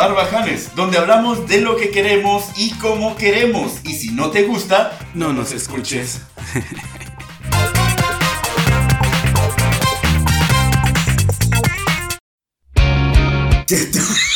[0.00, 3.80] Barbajanes, donde hablamos de lo que queremos y cómo queremos.
[3.84, 6.22] Y si no te gusta, no nos escuches.
[13.68, 13.90] ¿Qué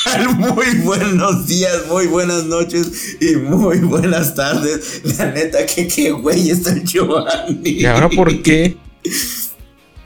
[0.05, 0.37] tal?
[0.37, 5.01] Muy buenos días, muy buenas noches y muy buenas tardes.
[5.17, 7.71] La neta, que qué güey está el Giovanni.
[7.71, 8.77] ¿Y ahora por qué?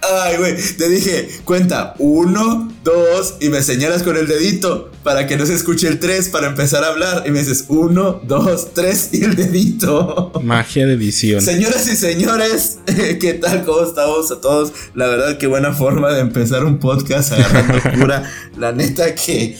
[0.00, 5.36] Ay, güey, te dije, cuenta, uno, dos, y me señalas con el dedito para que
[5.36, 7.24] no se escuche el tres para empezar a hablar.
[7.26, 10.32] Y me dices, uno, dos, tres, y el dedito.
[10.42, 11.40] Magia de edición.
[11.40, 12.78] Señoras y señores,
[13.20, 13.64] ¿qué tal?
[13.64, 14.72] ¿Cómo estamos a todos?
[14.94, 18.30] La verdad, qué buena forma de empezar un podcast agarrando cura.
[18.56, 19.58] La neta que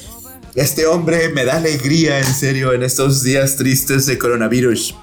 [0.55, 4.95] este hombre me da alegría, en serio, en estos días tristes de coronavirus.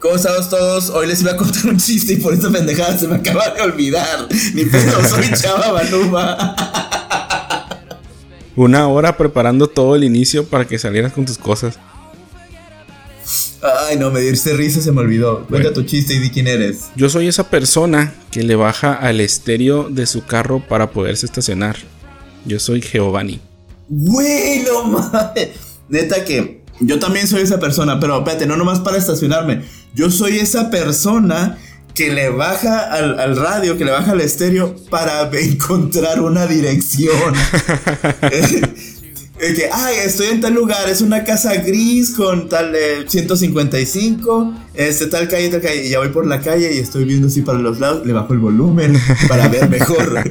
[0.00, 0.88] ¿Cómo estamos todos?
[0.88, 3.60] Hoy les iba a contar un chiste y por esta pendejada se me acaba de
[3.60, 4.28] olvidar.
[4.54, 6.56] Ni pedo, soy Chava Baluma.
[8.56, 11.78] Una hora preparando todo el inicio para que salieras con tus cosas.
[13.62, 15.46] Ay, no, me diste risa, se me olvidó.
[15.46, 16.86] Cuenta tu chiste y di quién eres.
[16.96, 21.76] Yo soy esa persona que le baja al estéreo de su carro para poderse estacionar.
[22.46, 23.38] Yo soy Giovanni.
[23.90, 25.50] Güey, no mames.
[25.90, 29.62] Neta que yo también soy esa persona, pero espérate, no nomás para estacionarme.
[29.94, 31.58] Yo soy esa persona
[31.94, 37.34] que le baja al, radio, que le baja al estéreo para encontrar una dirección.
[39.42, 42.76] Eh, que, ay, estoy en tal lugar, es una casa gris con tal
[43.08, 47.28] 155, este, tal calle, tal calle, y ya voy por la calle y estoy viendo
[47.28, 50.22] así para los lados, le bajo el volumen para ver mejor.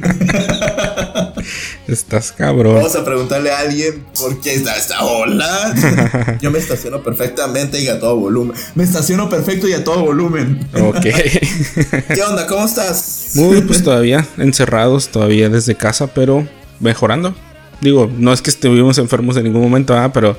[1.90, 2.76] Estás cabrón.
[2.76, 6.38] Vamos a preguntarle a alguien por qué está esta ola.
[6.40, 8.56] Yo me estaciono perfectamente y a todo volumen.
[8.76, 10.68] Me estaciono perfecto y a todo volumen.
[10.80, 11.00] Ok.
[12.14, 12.46] ¿Qué onda?
[12.46, 13.30] ¿Cómo estás?
[13.34, 16.46] Muy, pues todavía encerrados, todavía desde casa, pero
[16.78, 17.34] mejorando.
[17.80, 20.36] Digo, no es que estuvimos enfermos en ningún momento, pero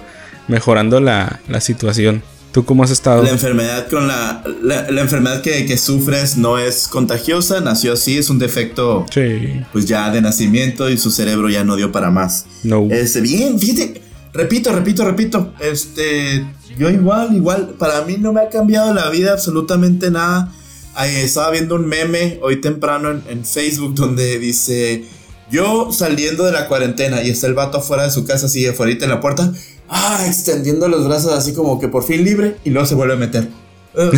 [0.47, 2.23] mejorando la, la situación.
[2.51, 3.23] ¿Tú cómo has estado?
[3.23, 8.29] La enfermedad con la, la, enfermedad que, que, sufres no es contagiosa, nació así, es
[8.29, 9.61] un defecto sí.
[9.71, 12.45] pues ya de nacimiento y su cerebro ya no dio para más.
[12.63, 12.87] No.
[12.91, 14.01] Este, bien, fíjate,
[14.33, 16.45] repito, repito, repito, este,
[16.77, 20.51] yo igual, igual, para mí no me ha cambiado la vida absolutamente nada.
[20.93, 25.05] Ahí estaba viendo un meme hoy temprano en, en Facebook donde dice,
[25.49, 28.91] yo saliendo de la cuarentena y está el vato afuera de su casa, así afuera
[28.91, 29.53] en la puerta,
[29.91, 33.17] ah, extendiendo los brazos así como que por fin libre y luego se vuelve a
[33.17, 33.47] meter.
[33.93, 34.09] Uh,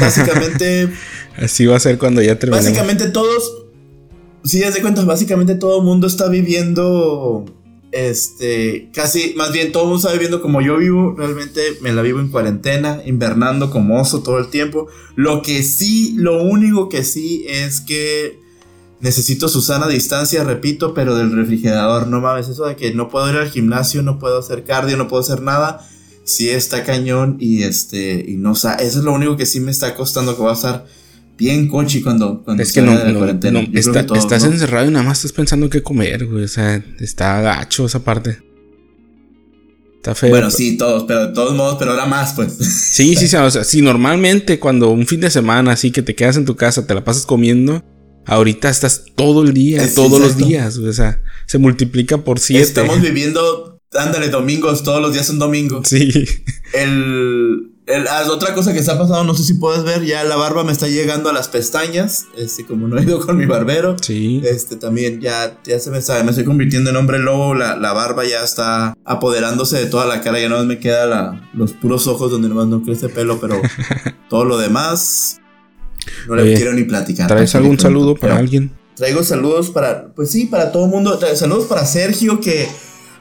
[0.00, 0.90] básicamente.
[1.36, 2.66] así va a ser cuando ya terminemos.
[2.66, 3.66] Básicamente todos.
[4.42, 7.44] Si ya de cuenta, básicamente todo el mundo está viviendo.
[7.92, 8.90] Este.
[8.92, 9.34] Casi.
[9.36, 11.14] Más bien, todo el mundo está viviendo como yo vivo.
[11.16, 14.88] Realmente me la vivo en cuarentena, invernando como oso todo el tiempo.
[15.14, 18.40] Lo que sí, lo único que sí es que
[19.00, 22.06] necesito Susana a distancia, repito, pero del refrigerador.
[22.06, 25.08] No mames, eso de que no puedo ir al gimnasio, no puedo hacer cardio, no
[25.08, 25.86] puedo hacer nada.
[26.24, 29.58] Sí está cañón y este, y no, o sea, eso es lo único que sí
[29.58, 30.86] me está costando que va a estar
[31.36, 33.66] bien cochi cuando, cuando es que no, de la cuarentena.
[33.72, 36.44] estás encerrado y nada más estás pensando qué comer, güey.
[36.44, 38.38] O sea, está gacho esa parte.
[39.96, 40.30] Está feo.
[40.30, 42.52] Bueno, sí, todos, pero de todos modos, pero ahora más, pues.
[42.54, 43.36] Sí, sí, sí.
[43.36, 46.56] O sea, si normalmente cuando un fin de semana así que te quedas en tu
[46.56, 47.82] casa, te la pasas comiendo,
[48.26, 50.76] Ahorita estás todo el día, todos los días.
[50.78, 52.62] O sea, se multiplica por siete.
[52.62, 55.88] Estamos viviendo, ándale, domingos, todos los días son domingos.
[55.88, 56.10] Sí.
[56.72, 60.36] El, el, ah, otra cosa que está pasando, no sé si puedes ver, ya la
[60.36, 62.26] barba me está llegando a las pestañas.
[62.36, 63.96] Este, como no he ido con mi barbero.
[64.00, 64.40] Sí.
[64.44, 67.54] Este, también ya, ya se me sabe, me estoy convirtiendo en hombre lobo.
[67.54, 70.38] La, la barba ya está apoderándose de toda la cara.
[70.38, 73.60] Ya no me queda la, los puros ojos donde nomás no crece pelo, pero
[74.30, 75.39] todo lo demás
[76.28, 77.28] no le quiero ni platicar.
[77.28, 78.72] ¿Traes algún saludo para alguien?
[78.94, 81.18] Traigo saludos para, pues sí, para todo el mundo.
[81.34, 82.68] Saludos para Sergio, que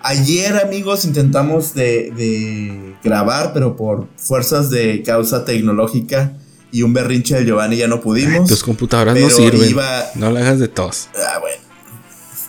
[0.01, 6.33] ayer, amigos, intentamos de, grabar, pero por fuerzas de causa tecnológica
[6.71, 8.47] y un berrinche de Giovanni ya no pudimos.
[8.47, 9.75] tus computadoras no sirven.
[10.15, 11.09] No le hagas de tos.
[11.15, 11.57] Ah, bueno.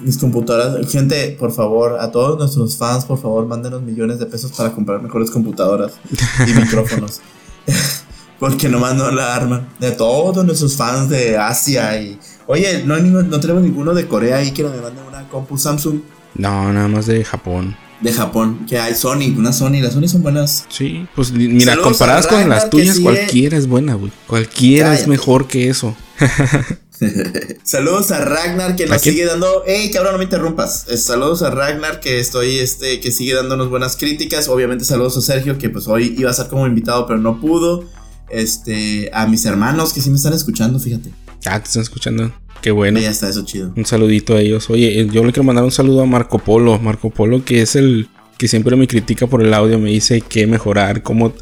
[0.00, 4.50] Mis computadoras, gente, por favor, a todos nuestros fans, por favor, mándenos millones de pesos
[4.52, 5.92] para comprar mejores computadoras
[6.46, 7.20] y micrófonos.
[8.40, 9.68] Porque nomás no la arman.
[9.78, 12.18] De todos nuestros fans de Asia y.
[12.46, 16.00] Oye, no, no tenemos ninguno de Corea ahí que nos manden una compu Samsung.
[16.34, 17.76] No, nada más de Japón.
[18.00, 20.64] De Japón, que hay Sony, una Sony, las Sony son buenas.
[20.70, 24.10] Sí, pues mira, comparadas con las tuyas, cualquiera es buena, güey.
[24.26, 25.94] Cualquiera es mejor que eso.
[27.62, 29.64] saludos a Ragnar que nos sigue dando.
[29.66, 30.86] ¡Ey, cabrón, no me interrumpas!
[30.88, 34.48] Eh, saludos a Ragnar que estoy, este, que sigue dándonos buenas críticas.
[34.48, 37.84] Obviamente, saludos a Sergio, que pues hoy iba a ser como invitado, pero no pudo.
[38.30, 41.10] Este, a mis hermanos que sí me están escuchando, fíjate.
[41.46, 42.32] Ah, te están escuchando.
[42.60, 43.00] Qué bueno.
[43.00, 43.72] Ya está, eso chido.
[43.76, 44.68] Un saludito a ellos.
[44.70, 46.78] Oye, eh, yo le quiero mandar un saludo a Marco Polo.
[46.78, 50.46] Marco Polo, que es el que siempre me critica por el audio, me dice qué
[50.46, 51.34] mejorar, cómo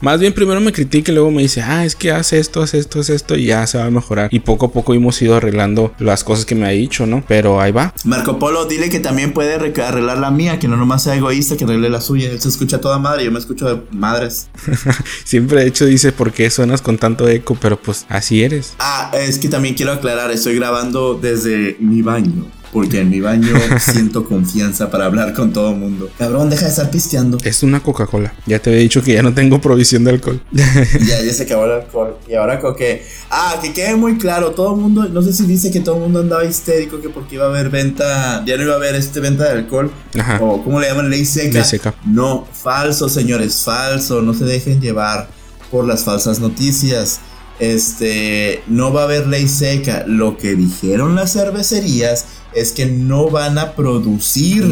[0.00, 2.78] más bien primero me critica y luego me dice, ah, es que hace esto, hace
[2.78, 4.28] esto, hace esto y ya se va a mejorar.
[4.32, 7.24] Y poco a poco hemos ido arreglando las cosas que me ha dicho, ¿no?
[7.26, 7.94] Pero ahí va.
[8.04, 11.64] Marco Polo, dile que también puede arreglar la mía, que no nomás sea egoísta, que
[11.64, 12.30] arregle la suya.
[12.30, 14.48] Él se escucha toda madre, yo me escucho de madres.
[15.24, 17.56] Siempre de hecho dice, ¿por qué suenas con tanto eco?
[17.60, 18.74] Pero pues así eres.
[18.78, 22.46] Ah, es que también quiero aclarar, estoy grabando desde mi baño
[22.76, 26.10] porque en mi baño siento confianza para hablar con todo el mundo.
[26.18, 27.38] Cabrón, deja de estar pisteando.
[27.42, 28.34] Es una Coca-Cola.
[28.44, 30.42] Ya te había dicho que ya no tengo provisión de alcohol.
[30.52, 32.18] ya, ya se acabó el alcohol.
[32.28, 33.02] Y ahora que.
[33.30, 34.50] Ah, que quede muy claro.
[34.50, 37.36] Todo el mundo, no sé si dice que todo el mundo andaba histérico que porque
[37.36, 39.90] iba a haber venta, ya no iba a haber este venta de alcohol.
[40.18, 40.38] Ajá.
[40.42, 41.08] O ¿cómo le llaman?
[41.08, 41.54] Ley seca.
[41.54, 41.94] Ley seca.
[42.04, 44.20] No, falso, señores, falso.
[44.20, 45.30] No se dejen llevar
[45.70, 47.20] por las falsas noticias
[47.58, 50.04] este, no va a haber ley seca.
[50.06, 54.64] Lo que dijeron las cervecerías es que no van a producir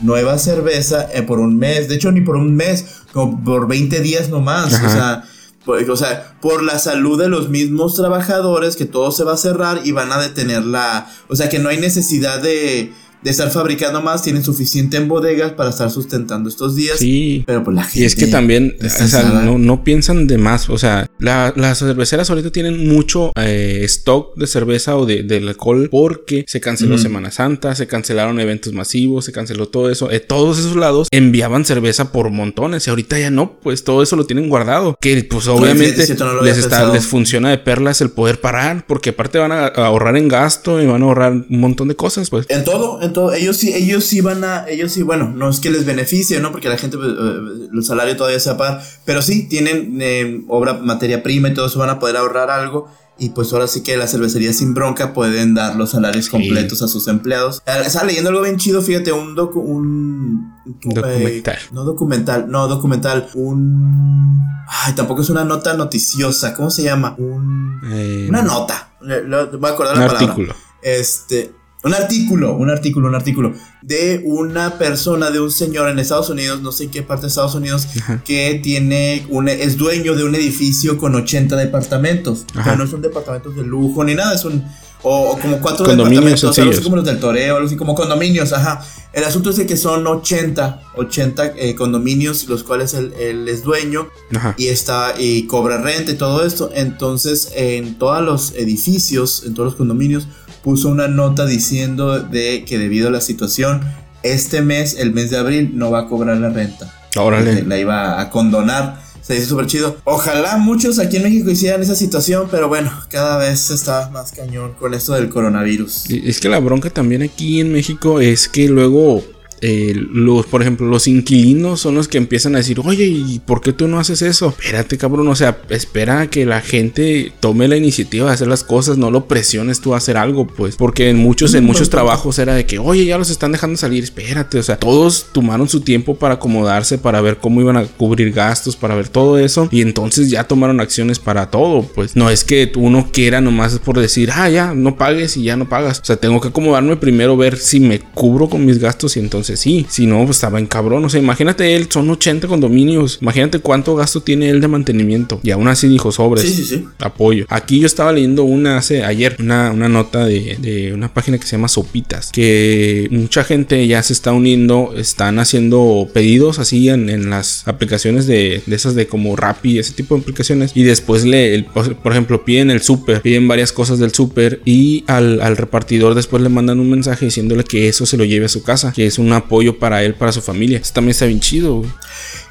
[0.00, 1.88] nueva cerveza eh, por un mes.
[1.88, 4.74] De hecho, ni por un mes, como por 20 días nomás.
[4.74, 5.24] O sea,
[5.64, 9.38] por, o sea, por la salud de los mismos trabajadores, que todo se va a
[9.38, 11.08] cerrar y van a detener la.
[11.28, 12.92] O sea, que no hay necesidad de
[13.24, 16.98] de estar fabricando más, tienen suficiente en bodegas para estar sustentando estos días.
[16.98, 17.42] Sí.
[17.46, 18.00] Pero pues la gente.
[18.00, 20.68] Y es que también, o sea, no, piensan de más.
[20.68, 26.44] O sea, las cerveceras ahorita tienen mucho eh, stock de cerveza o de, alcohol porque
[26.46, 30.08] se canceló Semana Santa, se cancelaron eventos masivos, se canceló todo eso.
[30.08, 34.16] De todos esos lados enviaban cerveza por montones y ahorita ya no, pues todo eso
[34.16, 34.96] lo tienen guardado.
[35.00, 36.06] Que pues obviamente
[36.42, 40.28] les, está, les funciona de perlas el poder parar porque aparte van a ahorrar en
[40.28, 42.44] gasto y van a ahorrar un montón de cosas, pues.
[42.50, 45.70] En todo, en ellos sí, ellos sí van a, ellos sí, bueno, no es que
[45.70, 46.52] les beneficie, ¿no?
[46.52, 50.74] Porque la gente, pues, eh, el salario todavía se va pero sí tienen eh, obra,
[50.74, 52.88] materia prima y todo eso van a poder ahorrar algo.
[53.16, 56.88] Y pues ahora sí que las cervecerías sin bronca pueden dar los salarios completos a
[56.88, 57.62] sus empleados.
[57.64, 60.52] Ah, estaba leyendo algo bien chido, fíjate, un docu un
[60.82, 61.58] documental.
[61.70, 67.14] no documental, no documental, un ay, tampoco es una nota noticiosa, ¿cómo se llama?
[67.16, 68.96] Un eh, una nota.
[69.00, 70.18] voy a acordar la palabra.
[70.18, 70.54] Artículo.
[70.82, 71.52] Este,
[71.84, 73.52] un artículo, un artículo, un artículo
[73.82, 77.28] de una persona, de un señor en Estados Unidos, no sé en qué parte de
[77.28, 77.86] Estados Unidos,
[78.24, 82.46] que tiene un, es dueño de un edificio con 80 departamentos.
[82.52, 84.64] Pero no son departamentos de lujo ni nada, es un
[85.06, 88.82] o, como cuatro departamentos, algo así como los del Toreo, algo así como condominios, ajá.
[89.12, 94.08] El asunto es de que son 80, 80 eh, condominios, los cuales él, es dueño
[94.56, 96.70] y está y cobra renta y todo esto.
[96.74, 100.26] Entonces, en todos los edificios, en todos los condominios,
[100.64, 103.82] puso una nota diciendo de que debido a la situación,
[104.22, 106.92] este mes, el mes de abril, no va a cobrar la renta.
[107.16, 107.62] Órale.
[107.62, 109.04] La iba a condonar.
[109.20, 109.96] Se dice súper chido.
[110.04, 114.72] Ojalá muchos aquí en México hicieran esa situación, pero bueno, cada vez está más cañón
[114.74, 116.10] con esto del coronavirus.
[116.10, 119.22] Es que la bronca también aquí en México es que luego
[119.60, 123.60] eh, los, por ejemplo, los inquilinos son los que empiezan a decir, oye, ¿y por
[123.60, 124.48] qué tú no haces eso?
[124.48, 128.64] Espérate, cabrón, o sea, espera a que la gente tome la iniciativa de hacer las
[128.64, 132.38] cosas, no lo presiones tú a hacer algo, pues, porque en muchos, en muchos trabajos
[132.38, 135.80] era de que, oye, ya los están dejando salir, espérate, o sea, todos tomaron su
[135.80, 139.80] tiempo para acomodarse, para ver cómo iban a cubrir gastos, para ver todo eso, y
[139.80, 144.30] entonces ya tomaron acciones para todo, pues, no es que uno quiera nomás por decir,
[144.32, 147.56] ah, ya, no pagues y ya no pagas, o sea, tengo que acomodarme primero, ver
[147.56, 149.86] si me cubro con mis gastos y entonces sí.
[149.88, 151.04] Si no, pues estaba en cabrón.
[151.04, 153.18] O sea, imagínate él, son 80 condominios.
[153.20, 155.40] Imagínate cuánto gasto tiene él de mantenimiento.
[155.42, 156.44] Y aún así dijo sobres.
[156.44, 156.84] Sí, sí, sí.
[156.98, 157.46] Apoyo.
[157.48, 161.52] Aquí yo estaba leyendo una hace ayer, una, una nota de, una página que se
[161.52, 162.30] llama Sopitas.
[162.32, 168.62] Que mucha gente ya se está uniendo, están haciendo pedidos así en, las aplicaciones de,
[168.66, 170.72] esas de como Rappi, ese tipo de aplicaciones.
[170.74, 174.60] Y después le, por ejemplo, piden el súper, piden varias cosas del súper.
[174.64, 178.46] Y al, al repartidor después le mandan un mensaje diciéndole que eso se lo lleve
[178.46, 178.92] a su casa.
[178.92, 180.78] Que es una apoyo para él, para su familia.
[180.78, 181.82] Eso también está bien chido,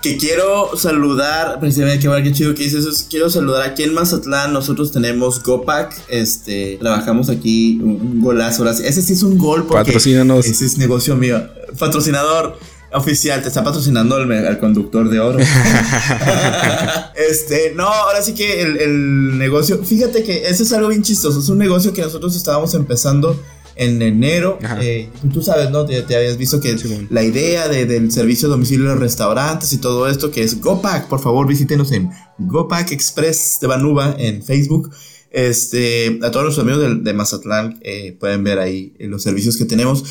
[0.01, 3.05] Que quiero saludar, precisamente, que chido que dices eso.
[3.09, 4.53] Quiero saludar aquí en Mazatlán.
[4.53, 5.93] Nosotros tenemos GoPack.
[6.09, 8.69] Este, trabajamos aquí un, golazo.
[8.69, 9.65] Ese sí es un gol.
[9.65, 10.45] Porque Patrocínanos.
[10.45, 11.41] Ese es negocio mío.
[11.79, 12.57] Patrocinador
[12.93, 15.39] oficial, te está patrocinando el, conductor de oro.
[17.29, 21.39] este, no, ahora sí que el, el, negocio, fíjate que ese es algo bien chistoso,
[21.39, 23.39] es un negocio que nosotros estábamos empezando
[23.75, 24.59] en enero.
[24.81, 25.85] Eh, tú sabes, ¿no?
[25.85, 26.75] Te, habías visto que
[27.09, 31.19] la idea del servicio de domicilio de restaurantes y todo esto, que es GoPack, por
[31.19, 34.91] favor visítenos en GoPack Express de Banuba en Facebook.
[35.31, 40.03] Este, a todos los amigos de, Mazatlán eh, pueden ver ahí los servicios que tenemos.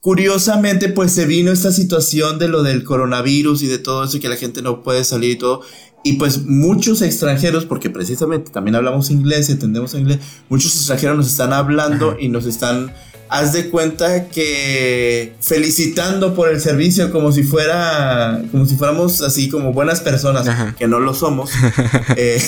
[0.00, 4.30] Curiosamente, pues se vino esta situación de lo del coronavirus y de todo eso, que
[4.30, 5.60] la gente no puede salir y todo.
[6.02, 11.26] Y pues muchos extranjeros, porque precisamente también hablamos inglés y entendemos inglés, muchos extranjeros nos
[11.28, 12.92] están hablando y nos están
[13.30, 19.48] haz de cuenta que felicitando por el servicio como si fuera, como si fuéramos así
[19.48, 21.50] como buenas personas, que no lo somos.
[22.16, 22.42] Eh,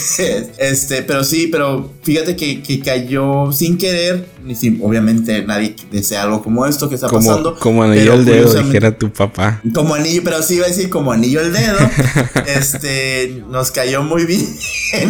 [0.58, 6.42] este, pero sí, pero fíjate que, cayó sin querer, ni sin, obviamente nadie desea algo
[6.42, 7.58] como esto que está pasando.
[7.58, 9.62] Como anillo al dedo, dijera tu papá.
[9.72, 11.78] Como anillo, pero sí iba a decir como anillo al dedo.
[12.46, 14.44] este, nos cayó muy bien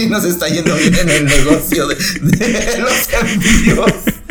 [0.01, 4.22] y nos está yendo bien en el negocio de, de los envíos.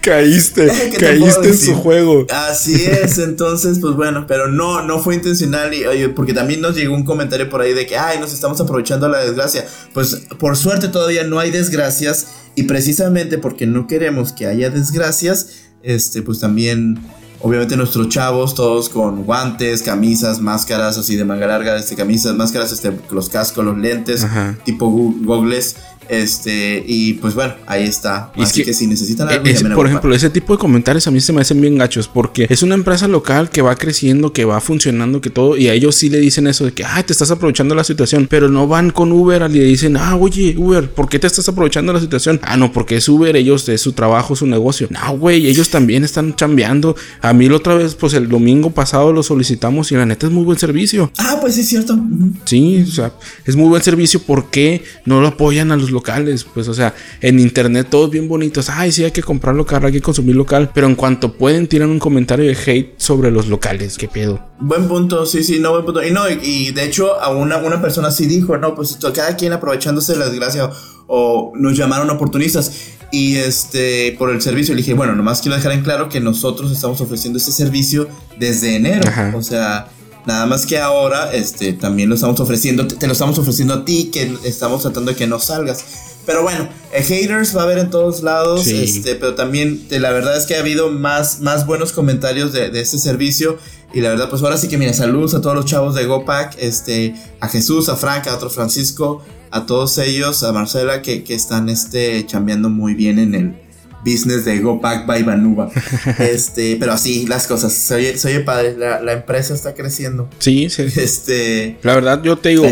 [0.00, 0.66] Caíste,
[0.98, 2.26] caíste en su juego.
[2.30, 6.94] Así es, entonces, pues bueno, pero no, no fue intencional y porque también nos llegó
[6.94, 9.66] un comentario por ahí de que, ay, nos estamos aprovechando la desgracia.
[9.92, 15.50] Pues por suerte todavía no hay desgracias y precisamente porque no queremos que haya desgracias,
[15.82, 16.98] este, pues también
[17.40, 22.72] obviamente nuestros chavos, todos con guantes, camisas, máscaras así de manga larga, este, camisas, máscaras,
[22.72, 24.26] este, los cascos, los lentes,
[24.64, 25.76] tipo goggles,
[26.08, 28.32] este, y pues bueno, ahí está.
[28.36, 31.40] Así que, si necesitan algo, Por ejemplo, ese tipo de comentarios a mí se me
[31.40, 35.30] hacen bien gachos porque es una empresa local que va creciendo, que va funcionando, que
[35.30, 37.84] todo, y a ellos sí le dicen eso de que, ay, te estás aprovechando la
[37.84, 41.26] situación, pero no van con Uber y le dicen, ah, oye, Uber, ¿por qué te
[41.26, 42.40] estás aprovechando la situación?
[42.42, 44.88] Ah, no, porque es Uber, ellos, es su trabajo, su negocio.
[44.90, 46.96] No, güey, ellos también están chambeando.
[47.20, 50.32] A mí la otra vez, pues el domingo pasado lo solicitamos y la neta es
[50.32, 51.10] muy buen servicio.
[51.18, 51.98] Ah, pues sí, es cierto.
[52.44, 53.12] Sí, o sea,
[53.44, 54.20] es muy buen servicio.
[54.20, 58.28] ¿Por qué no lo apoyan a los locales, pues, o sea, en internet todos bien
[58.28, 61.66] bonitos, ay, sí, hay que comprar local, hay que consumir local, pero en cuanto pueden
[61.66, 64.40] tiran un comentario de hate sobre los locales, qué pedo.
[64.60, 66.04] Buen punto, sí, sí, no, buen punto.
[66.04, 69.52] Y no, y, de hecho, a una, una persona sí dijo, no, pues cada quien
[69.52, 70.70] aprovechándose de la desgracia
[71.08, 75.72] o nos llamaron oportunistas y este por el servicio le dije bueno nomás quiero dejar
[75.72, 78.06] en claro que nosotros estamos ofreciendo ese servicio
[78.38, 79.88] desde enero o sea
[80.28, 84.10] Nada más que ahora este, también lo estamos ofreciendo, te, lo estamos ofreciendo a ti,
[84.12, 85.82] que estamos tratando de que no salgas.
[86.26, 90.36] Pero bueno, eh, haters va a haber en todos lados, este, pero también la verdad
[90.36, 93.56] es que ha habido más, más buenos comentarios de, de, este servicio.
[93.94, 96.56] Y la verdad, pues ahora sí que mira, saludos a todos los chavos de GoPack,
[96.58, 101.32] este, a Jesús, a Frank, a otro Francisco, a todos ellos, a Marcela, que, que
[101.32, 103.67] están este, chambeando muy bien en el,
[104.04, 105.70] business de Go Back by Vanuba.
[106.18, 107.74] este, pero así las cosas.
[107.74, 108.76] Soy, soy padre.
[108.76, 110.28] La, empresa está creciendo.
[110.38, 110.82] Sí, sí.
[110.96, 111.78] Este.
[111.82, 112.64] La verdad, yo te digo,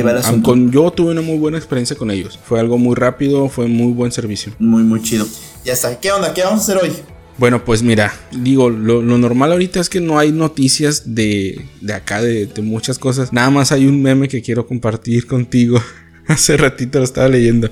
[0.42, 2.38] con, yo tuve una muy buena experiencia con ellos.
[2.44, 4.52] Fue algo muy rápido, fue muy buen servicio.
[4.58, 5.26] Muy, muy chido.
[5.64, 5.98] Ya está.
[5.98, 6.32] ¿Qué onda?
[6.32, 6.92] ¿Qué vamos a hacer hoy?
[7.38, 12.22] Bueno, pues mira, digo, lo, normal ahorita es que no hay noticias de, de acá,
[12.22, 13.30] de, de, muchas cosas.
[13.30, 15.82] Nada más hay un meme que quiero compartir contigo.
[16.26, 17.70] Hace ratito lo estaba leyendo.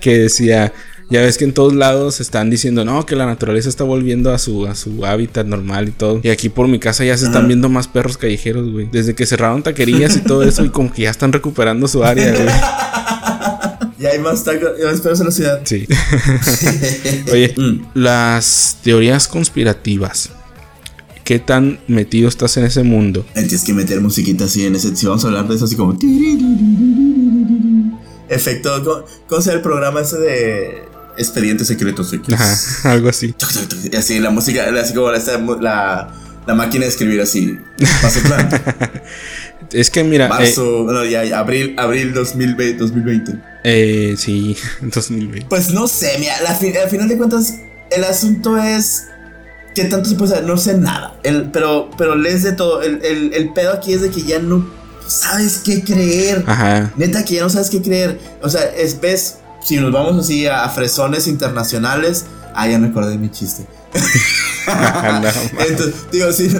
[0.00, 0.72] Que decía,
[1.08, 4.38] ya ves que en todos lados están diciendo, no, que la naturaleza está volviendo a
[4.38, 6.20] su, a su hábitat normal y todo.
[6.22, 8.88] Y aquí por mi casa ya se están viendo más perros callejeros, güey.
[8.90, 12.32] Desde que cerraron taquerías y todo eso, y como que ya están recuperando su área,
[12.32, 12.48] güey.
[13.98, 15.62] Ya hay más, perros en la ciudad.
[15.64, 15.86] Sí.
[17.32, 17.92] Oye, mm.
[17.94, 20.28] las teorías conspirativas.
[21.24, 23.24] ¿Qué tan metido estás en ese mundo?
[23.32, 24.94] Tienes que meter musiquita así en ese.
[24.94, 25.98] Si vamos a hablar de eso, así como.
[28.28, 29.04] Efecto.
[29.26, 30.82] ¿Cómo, se llama el programa ese de
[31.16, 32.34] Expedientes Secretos X.
[32.34, 32.56] Ajá,
[32.92, 33.34] algo así.
[33.90, 36.12] Y así la música, así como la,
[36.46, 37.58] la, máquina de escribir así.
[38.02, 38.48] Paso plan.
[39.72, 40.28] es que mira.
[40.28, 42.78] Marzo, eh, ya, abril, abril 2020.
[42.78, 43.32] 2020.
[43.64, 45.46] Eh, sí, 2020.
[45.48, 47.54] Pues no sé, mira, al final de cuentas,
[47.90, 49.08] el asunto es.
[49.74, 50.46] ¿Qué tanto se puede saber?
[50.46, 51.18] No sé nada.
[51.22, 52.80] El, pero, pero lees de todo.
[52.80, 54.66] El, el, el pedo aquí es de que ya no
[55.06, 56.44] sabes qué creer.
[56.46, 56.92] Ajá.
[56.96, 58.18] Neta que ya no sabes qué creer.
[58.42, 63.10] O sea, es, ves si nos vamos así a, fresones internacionales, ah, ya me acordé
[63.10, 63.66] de mi chiste.
[65.68, 66.44] Entonces, digo, sí,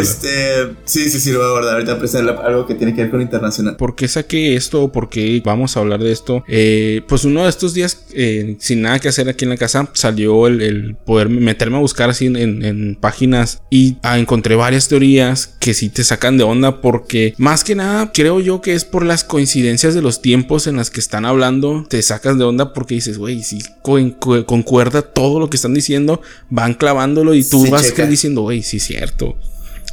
[0.00, 1.74] este, sí, sí, sí, lo voy a guardar.
[1.74, 3.76] Ahorita prestar algo que tiene que ver con internacional.
[3.76, 4.92] ¿Por qué saqué esto?
[4.92, 6.44] ¿Por qué vamos a hablar de esto?
[6.48, 9.88] Eh, pues uno de estos días, eh, sin nada que hacer aquí en la casa,
[9.94, 15.74] salió el, poder meterme a buscar así en, páginas y ah, encontré varias teorías que
[15.74, 19.24] sí te sacan de onda porque más que nada creo yo que es por las
[19.24, 23.18] coincidencias de los tiempos en las que están hablando, te sacas de onda porque dices,
[23.18, 28.62] güey, si concuerda todo lo que están diciendo, van clavándolo y tú vas diciendo, güey,
[28.62, 29.36] sí es cierto.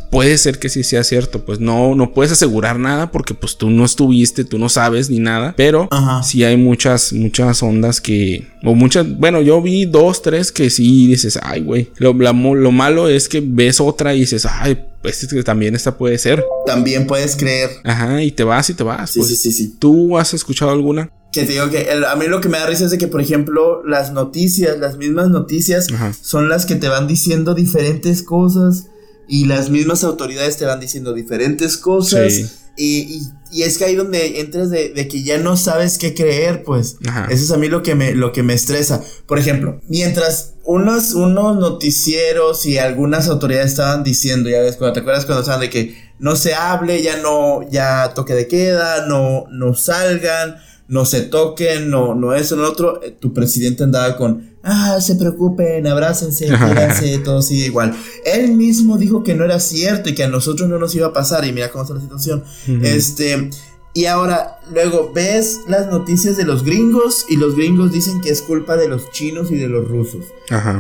[0.10, 3.70] Puede ser que sí sea cierto, pues no, no puedes asegurar nada porque pues tú
[3.70, 5.90] no estuviste, tú no sabes ni nada, pero
[6.24, 11.08] sí hay muchas, muchas ondas que, o muchas, bueno, yo vi dos, tres que sí
[11.08, 15.76] dices, ay, güey, lo, lo malo es que ves otra y dices, ay, pues también
[15.76, 16.44] esta puede ser.
[16.66, 17.70] También puedes creer.
[17.84, 19.12] Ajá, y te vas y te vas.
[19.12, 19.30] Sí, pues.
[19.30, 19.76] sí, sí, sí.
[19.78, 21.12] ¿Tú has escuchado alguna?
[21.42, 23.22] Que te digo que a mí lo que me da risa es de que, por
[23.22, 25.88] ejemplo, las noticias, las mismas noticias,
[26.22, 28.88] son las que te van diciendo diferentes cosas
[29.28, 32.64] y las mismas autoridades te van diciendo diferentes cosas.
[32.80, 36.64] Y, y, es que ahí donde entras de, de, que ya no sabes qué creer,
[36.64, 36.98] pues.
[37.30, 39.04] Eso es a mí lo que me, lo que me estresa.
[39.26, 45.00] Por ejemplo, mientras unos, unos noticieros y algunas autoridades estaban diciendo, ya ves, cuando te
[45.00, 49.46] acuerdas cuando estaban de que no se hable, ya no, ya toque de queda, no,
[49.50, 54.58] no salgan, no se toquen, no, no eso, no otro, eh, tu presidente andaba con,
[54.64, 57.96] ah, se preocupen, abrácense, quédense, todo sigue igual.
[58.26, 61.14] Él mismo dijo que no era cierto y que a nosotros no nos iba a
[61.14, 62.44] pasar y mira cómo está la situación.
[62.84, 63.50] Este,
[63.94, 68.42] y ahora, luego ves las noticias de los gringos y los gringos dicen que es
[68.42, 70.24] culpa de los chinos y de los rusos.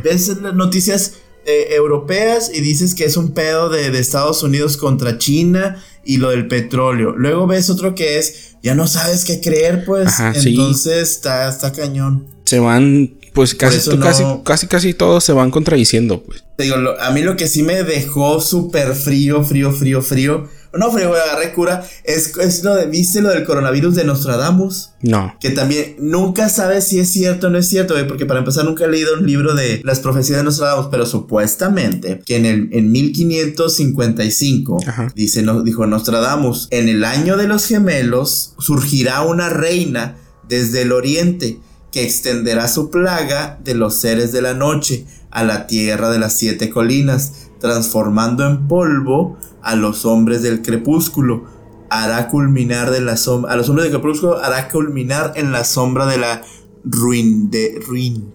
[0.03, 1.13] Ves las noticias
[1.45, 6.17] eh, europeas y dices que es un pedo de, de Estados Unidos contra China y
[6.17, 7.15] lo del petróleo.
[7.15, 10.19] Luego ves otro que es, ya no sabes qué creer, pues.
[10.19, 12.27] entonces está, está cañón.
[12.45, 16.45] Se van, pues casi, casi, casi, casi todos se van contradiciendo, pues.
[16.55, 20.47] Te digo, a mí lo que sí me dejó súper frío, frío, frío, frío
[20.77, 21.83] no, fue agarré cura.
[22.03, 24.91] Es, es, lo de, ¿viste lo del coronavirus de Nostradamus?
[25.01, 25.35] No.
[25.39, 28.85] Que también nunca sabes si es cierto o no es cierto, porque para empezar nunca
[28.85, 32.91] he leído un libro de las profecías de Nostradamus, pero supuestamente que en el en
[32.91, 34.77] 1555
[35.15, 40.17] dice no, dijo Nostradamus, en el año de los gemelos surgirá una reina
[40.47, 41.59] desde el oriente
[41.91, 46.33] que extenderá su plaga de los seres de la noche a la tierra de las
[46.33, 51.45] siete colinas, transformando en polvo a los hombres del crepúsculo.
[51.89, 53.53] Hará culminar de la sombra.
[53.53, 56.41] A los hombres del crepúsculo hará culminar en la sombra de la
[56.83, 57.49] ruin.
[57.49, 58.31] De ruin.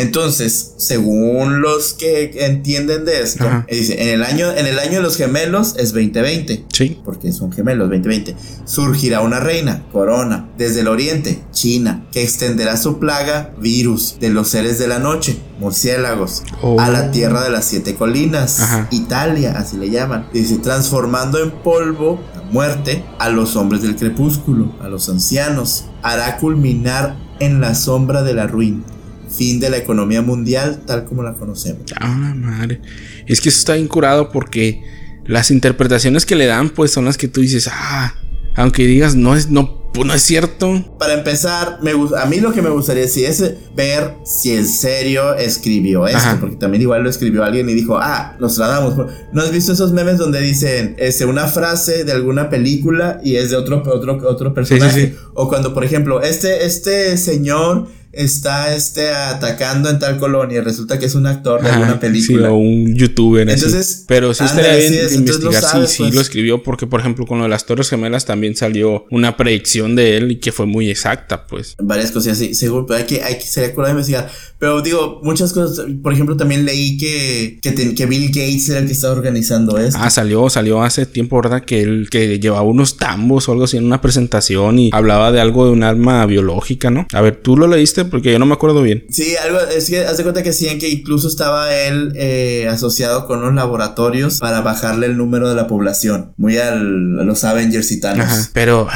[0.00, 5.02] Entonces, según los que entienden de esto, dice, en el año en el año de
[5.02, 6.64] los gemelos es 2020.
[6.72, 6.98] Sí.
[7.04, 8.34] Porque son gemelos 2020.
[8.64, 14.48] Surgirá una reina, corona, desde el oriente, China, que extenderá su plaga, virus, de los
[14.48, 16.44] seres de la noche, murciélagos,
[16.78, 17.10] a la oh.
[17.10, 20.28] tierra de las siete colinas, Italia, así le llaman.
[20.32, 25.84] Dice, transformando en polvo muerte a los hombres del crepúsculo, a los ancianos.
[26.02, 28.82] Hará culminar en la sombra de la ruina
[29.30, 31.82] fin de la economía mundial tal como la conocemos.
[31.96, 32.80] Ah, madre.
[33.26, 34.82] Es que eso está incurado porque
[35.24, 38.14] las interpretaciones que le dan, pues son las que tú dices, ah,
[38.56, 40.96] aunque digas no es, no, pues, no es cierto.
[40.98, 45.34] Para empezar, me, a mí lo que me gustaría sí es ver si en serio
[45.34, 48.94] escribió esto, porque también igual lo escribió alguien y dijo, ah, nos tratamos.
[49.32, 53.50] ¿No has visto esos memes donde dicen este, una frase de alguna película y es
[53.50, 55.16] de otro, otro, otro personaje?
[55.34, 60.60] O cuando, por ejemplo, este, este señor está este atacando en tal colonia.
[60.62, 62.48] Resulta que es un actor de alguna película.
[62.48, 63.48] Sí, o un youtuber.
[63.48, 67.38] Entonces, pero sí estaría bien investigar si sí, sí, lo escribió, porque por ejemplo con
[67.38, 70.90] lo de las Torres Gemelas también salió una predicción de él y que fue muy
[70.90, 71.76] exacta, pues.
[71.78, 74.30] Varias cosas así, seguro, pero hay que, hay que sería de investigar.
[74.58, 78.92] Pero digo, muchas cosas, por ejemplo, también leí que, que, Bill Gates era el que
[78.92, 79.98] estaba organizando esto.
[79.98, 81.64] Ah, salió, salió hace tiempo, ¿verdad?
[81.64, 85.40] Que él que llevaba unos tambos o algo así en una presentación y hablaba de
[85.40, 87.06] algo de un arma biológica, ¿no?
[87.14, 87.99] A ver, ¿tú lo leíste?
[88.04, 89.04] Porque yo no me acuerdo bien.
[89.10, 93.26] Sí, algo, es que haz de cuenta que decían que incluso estaba él eh, asociado
[93.26, 96.32] con unos laboratorios para bajarle el número de la población.
[96.36, 98.20] Muy al, a los Avengers y tal.
[98.20, 98.88] Ajá, pero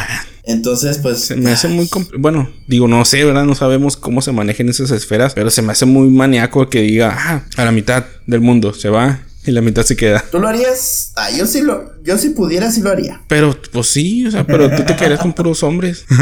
[0.45, 1.21] entonces, pues.
[1.21, 1.88] Se me hace muy.
[2.19, 3.45] Bueno, digo, no sé, ¿verdad?
[3.45, 7.17] No sabemos cómo se manejan esas esferas, pero se me hace muy maníaco que diga,
[7.19, 10.24] ah, a la mitad del mundo se va y la mitad se queda.
[10.30, 11.12] ¿Tú lo harías?
[11.16, 13.22] Ah, yo sí lo, yo si pudiera sí lo haría.
[13.28, 16.04] Pero, pues sí, o sea, pero tú te quedarías con puros hombres.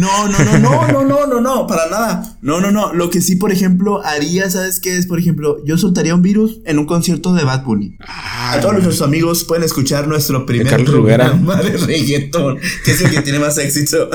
[0.00, 2.38] No, no, no, no, no, no, no, no, para nada.
[2.42, 2.92] No, no, no.
[2.92, 5.06] Lo que sí, por ejemplo, haría, ¿sabes qué es?
[5.06, 7.96] Por ejemplo, yo soltaría un virus en un concierto de Bad Bunny.
[8.00, 13.22] a todos nuestros amigos pueden escuchar nuestro primer programa de reggaetón, que es el que
[13.22, 14.08] tiene más éxito.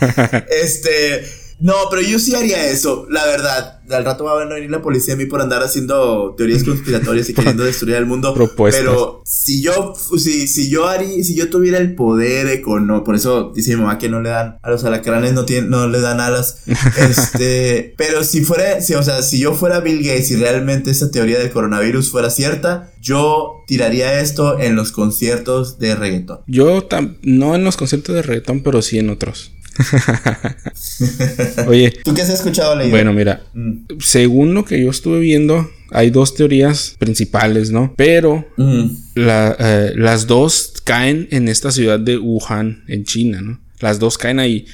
[0.62, 1.43] este.
[1.60, 3.80] No, pero yo sí haría eso, la verdad.
[3.90, 7.34] Al rato va a venir la policía a mí por andar haciendo teorías conspiratorias y
[7.34, 8.34] queriendo destruir el mundo.
[8.56, 13.52] Pero si yo, si, si yo haría, si yo tuviera el poder económico, por eso
[13.54, 16.20] dice mi mamá que no le dan a los alacranes, no tienen, no le dan
[16.20, 16.62] alas.
[16.98, 21.10] este, pero si fuera, si, o sea, si yo fuera Bill Gates y realmente esa
[21.10, 26.40] teoría del coronavirus fuera cierta, yo tiraría esto en los conciertos de reggaetón.
[26.46, 26.88] Yo
[27.22, 29.53] no en los conciertos de reggaetón, pero sí en otros.
[31.66, 31.92] Oye.
[32.04, 32.76] ¿Tú qué has escuchado?
[32.88, 33.42] Bueno, mira.
[33.54, 33.86] Mm.
[34.00, 37.94] Según lo que yo estuve viendo, hay dos teorías principales, ¿no?
[37.96, 38.86] Pero mm.
[39.16, 43.60] eh, las dos caen en esta ciudad de Wuhan, en China, ¿no?
[43.80, 44.66] Las dos caen ahí.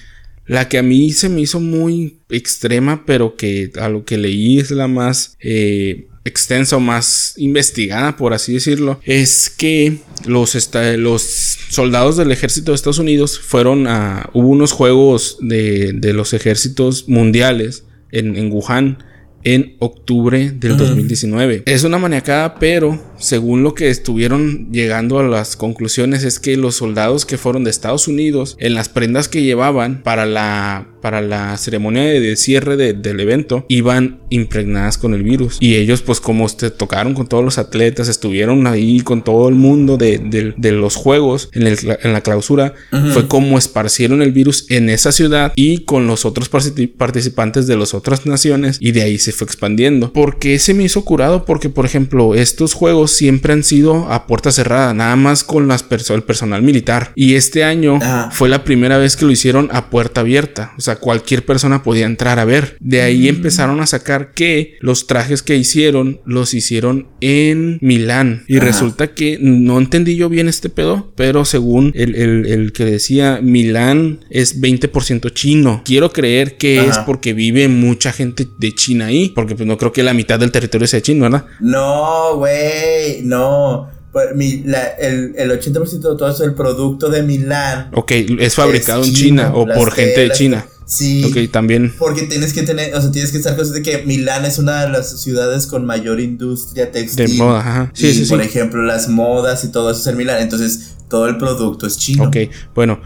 [0.47, 4.59] La que a mí se me hizo muy extrema, pero que a lo que leí
[4.59, 10.55] es la más eh, extensa o más investigada, por así decirlo, es que los,
[10.99, 11.23] los
[11.71, 14.29] soldados del ejército de Estados Unidos fueron a...
[14.33, 18.99] Hubo unos juegos de, de los ejércitos mundiales en, en Wuhan
[19.43, 21.63] en octubre del 2019.
[21.67, 26.77] Es una maniacada, pero según lo que estuvieron llegando a las conclusiones es que los
[26.77, 31.57] soldados que fueron de Estados Unidos en las prendas que llevaban para la para la
[31.57, 35.57] ceremonia de cierre del evento iban impregnadas con el virus.
[35.61, 39.55] Y ellos pues como usted tocaron con todos los atletas estuvieron ahí con todo el
[39.55, 42.75] mundo de, los juegos en, en, la clausura
[43.13, 47.95] fue como esparcieron el virus en esa ciudad y con los otros participantes de las
[47.95, 50.13] otras naciones y de ahí se fue expandiendo.
[50.13, 54.51] Porque se me hizo curado porque por ejemplo estos juegos siempre han sido a puerta
[54.51, 57.13] cerrada, nada más con las el personal militar.
[57.15, 57.99] Y este año
[58.31, 60.73] fue la primera vez que lo hicieron a puerta abierta.
[60.79, 62.77] O sea, cualquier persona podía entrar a ver.
[62.81, 63.37] De ahí mm.
[63.37, 68.45] empezaron a sacar que los trajes que hicieron los hicieron en Milán.
[68.47, 74.25] Y resulta que no entendí yo bien este pedo, pero según el, que decía Milán
[74.31, 75.83] es 20% chino.
[75.85, 79.93] Quiero creer que es porque vive mucha gente de China ahí, porque pues no creo
[79.93, 81.47] que la mitad del territorio sea chino, ¿verdad?
[81.61, 83.89] No, güey no.
[84.13, 87.91] Pues, el, el 80% de todo eso, el producto de Milán.
[87.95, 90.67] Ok, es fabricado en China o por gente de China.
[90.91, 91.23] Sí.
[91.25, 91.95] Ok, también.
[91.97, 94.85] Porque tienes que tener, o sea, tienes que estar consciente de que Milán es una
[94.85, 97.29] de las ciudades con mayor industria textil.
[97.29, 97.93] De moda, ajá.
[97.95, 100.43] Sí, sí, Por ejemplo, las modas y todo eso es en Milán.
[100.43, 102.25] Entonces, todo el producto es chino.
[102.25, 102.37] Ok,
[102.75, 103.01] bueno,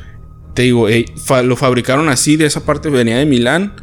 [0.54, 1.04] te digo, eh,
[1.44, 3.74] lo fabricaron así, de esa parte venía de Milán.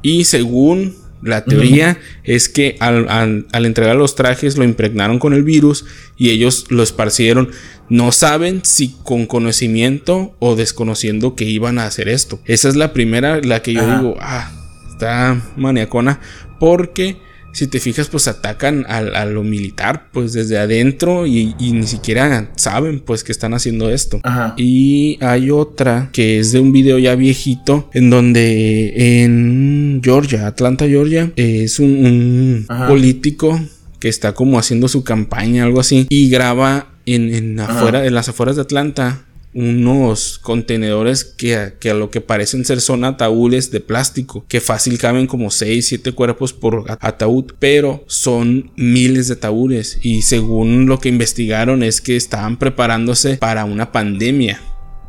[0.00, 5.84] Y según la teoría es que al, entregar los trajes lo impregnaron con el virus
[6.16, 7.50] y ellos lo esparcieron.
[7.88, 12.40] No saben si con conocimiento o desconociendo que iban a hacer esto.
[12.46, 14.50] Esa es la primera, la que yo digo, ah,
[14.90, 16.20] está maniacona.
[16.58, 17.16] Porque
[17.52, 23.00] si te fijas, pues atacan a, lo militar, pues desde adentro y, ni siquiera saben,
[23.00, 24.20] pues que están haciendo esto.
[24.56, 30.86] Y hay otra que es de un video ya viejito, en donde en Georgia, Atlanta,
[30.86, 33.60] Georgia, es un, político
[33.98, 38.56] que está como haciendo su campaña, algo así, y graba en, afuera, en las afueras
[38.56, 43.80] de Atlanta unos contenedores que a, que a, lo que parecen ser son ataúdes de
[43.80, 49.98] plástico que fácil caben como 6, 7 cuerpos por ataúd pero son miles de ataúdes
[50.02, 54.60] y según lo que investigaron es que estaban preparándose para una pandemia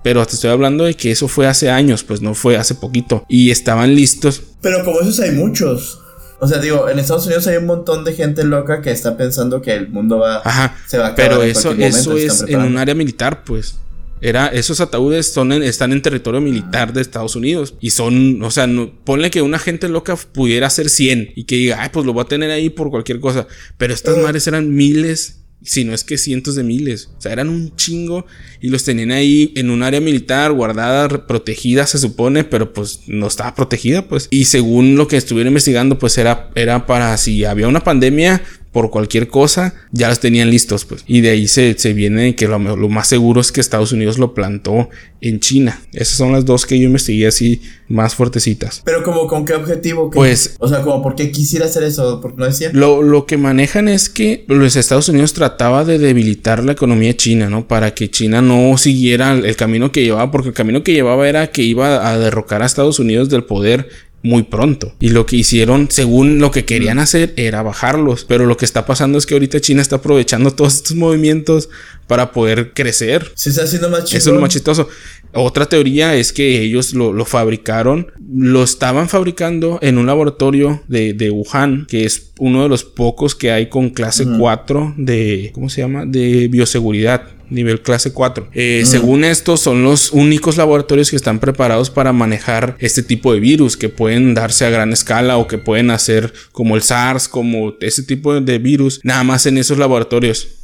[0.03, 3.23] pero te estoy hablando de que eso fue hace años, pues no fue hace poquito.
[3.29, 4.41] Y estaban listos.
[4.61, 5.99] Pero como esos hay muchos.
[6.39, 9.61] O sea, digo, en Estados Unidos hay un montón de gente loca que está pensando
[9.61, 10.41] que el mundo va,
[10.87, 11.15] se va a acabar.
[11.15, 13.77] Pero eso, eso es en un área militar, pues.
[14.21, 17.75] Era, esos ataúdes son están en territorio militar de Estados Unidos.
[17.81, 21.55] Y son, o sea, no, ponle que una gente loca pudiera ser 100 y que
[21.55, 23.47] diga, ay, pues lo voy a tener ahí por cualquier cosa.
[23.77, 27.09] Pero estas madres eran miles si no es que cientos de miles.
[27.17, 28.25] O sea, eran un chingo
[28.61, 33.27] y los tenían ahí en un área militar guardada, protegida, se supone, pero pues no
[33.27, 34.27] estaba protegida, pues.
[34.31, 38.89] Y según lo que estuvieron investigando, pues era, era para si había una pandemia, por
[38.89, 41.03] cualquier cosa, ya los tenían listos, pues.
[41.05, 44.17] Y de ahí se, se viene que lo, lo, más seguro es que Estados Unidos
[44.17, 44.87] lo plantó
[45.19, 45.81] en China.
[45.91, 48.81] Esas son las dos que yo investigué así más fuertecitas.
[48.85, 50.09] Pero como con qué objetivo?
[50.09, 50.55] Pues...
[50.59, 52.69] O sea, como por qué quisiera hacer eso, porque no decía.
[52.73, 57.49] Lo, lo que manejan es que los Estados Unidos trataba de debilitar la economía china,
[57.49, 57.67] ¿no?
[57.67, 61.51] Para que China no siguiera el camino que llevaba, porque el camino que llevaba era
[61.51, 63.89] que iba a derrocar a Estados Unidos del poder
[64.23, 64.93] muy pronto.
[64.99, 68.25] Y lo que hicieron, según lo que querían hacer, era bajarlos.
[68.25, 71.69] Pero lo que está pasando es que ahorita China está aprovechando todos estos movimientos
[72.11, 73.31] para poder crecer.
[73.35, 74.17] Se está haciendo más chistoso.
[74.17, 74.89] Eso es lo más chistoso.
[75.31, 81.31] Otra teoría es que ellos lo, fabricaron, lo estaban fabricando en un laboratorio de, de,
[81.31, 85.79] Wuhan, que es uno de los pocos que hay con clase 4 de, ¿cómo se
[85.79, 86.05] llama?
[86.05, 88.49] De bioseguridad nivel clase 4.
[88.53, 93.39] Eh, según esto, son los únicos laboratorios que están preparados para manejar este tipo de
[93.39, 97.75] virus que pueden darse a gran escala o que pueden hacer como el SARS, como
[97.79, 100.60] ese tipo de virus, nada más en esos laboratorios.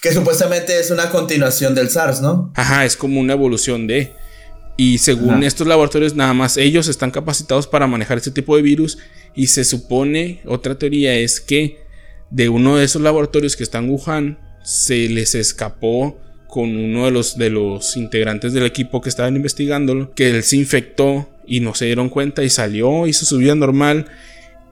[0.00, 2.52] Que supuestamente es una continuación del SARS, ¿no?
[2.54, 4.12] Ajá, es como una evolución de...
[4.76, 8.98] Y según estos laboratorios, nada más ellos están capacitados para manejar este tipo de virus.
[9.34, 11.78] Y se supone, otra teoría es que
[12.30, 17.10] de uno de esos laboratorios que está en Wuhan, se les escapó con uno de
[17.10, 21.74] los, de los integrantes del equipo que estaban investigándolo, que él se infectó y no
[21.74, 24.06] se dieron cuenta y salió, hizo su vida normal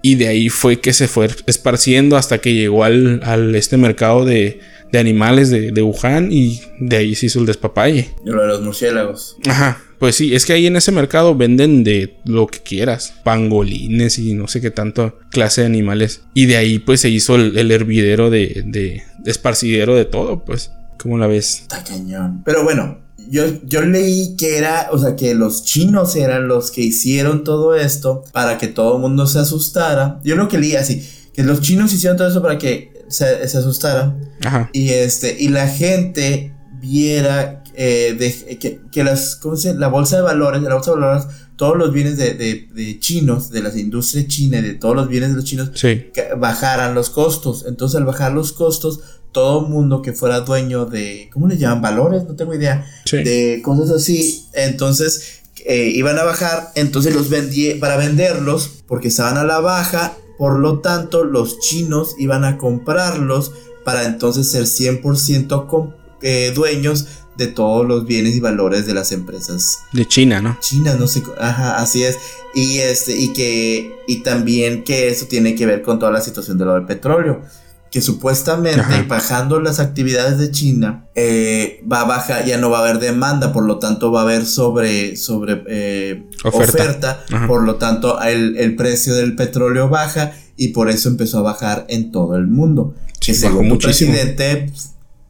[0.03, 4.25] y de ahí fue que se fue esparciendo hasta que llegó al, al este mercado
[4.25, 4.61] de,
[4.97, 8.15] de animales de, de, Wuhan y de ahí se hizo el despapalle.
[8.25, 9.37] Y lo de los murciélagos.
[9.47, 9.83] Ajá.
[9.99, 14.33] Pues sí, es que ahí en ese mercado venden de lo que quieras, pangolines y
[14.33, 16.23] no sé qué tanto clase de animales.
[16.33, 20.71] Y de ahí pues se hizo el, hervidero de, de, de esparcidero de todo, pues.
[20.99, 21.61] ¿Cómo la ves?
[21.63, 22.43] Está cañón.
[22.45, 26.81] Pero bueno, yo, yo leí que era, o sea, que los chinos eran los que
[26.81, 30.21] hicieron todo esto para que todo el mundo se asustara.
[30.25, 33.59] Yo lo que leí así, que los chinos hicieron todo eso para que se, se
[33.59, 34.71] asustaran Ajá.
[34.73, 40.17] y este y la gente viera eh, de- que, que las ¿cómo se la bolsa
[40.17, 43.77] de valores la bolsa de valores todos los bienes de, de, de chinos de la
[43.79, 46.07] industria china y de todos los bienes de los chinos Sí.
[46.13, 49.01] que bajaran los costos entonces al bajar los costos
[49.33, 53.19] todo mundo que fuera dueño de cómo le llaman valores no tengo idea Sí.
[53.23, 54.47] de cosas así.
[54.55, 60.15] Entonces eh, iban a bajar, entonces los vendí para venderlos porque estaban a la baja.
[60.39, 63.53] Por lo tanto, los chinos iban a comprarlos
[63.85, 69.13] para entonces ser 100% com- eh, dueños de todos los bienes y valores de las
[69.13, 70.57] empresas De China, ¿no?
[70.61, 72.17] chinas, no sé, ajá, así es.
[72.55, 76.57] Y este y que y también que eso tiene que ver con toda la situación
[76.57, 77.43] de lo del petróleo,
[77.91, 79.05] que supuestamente Ajá.
[79.09, 83.53] bajando las actividades de China eh, va a bajar, ya no va a haber demanda,
[83.53, 87.25] por lo tanto va a haber sobre sobre eh, Oferta.
[87.47, 91.87] por lo tanto el, el precio del petróleo baja y por eso empezó a bajar
[91.89, 92.95] en todo el mundo.
[93.21, 94.73] Sí, según tu presidente,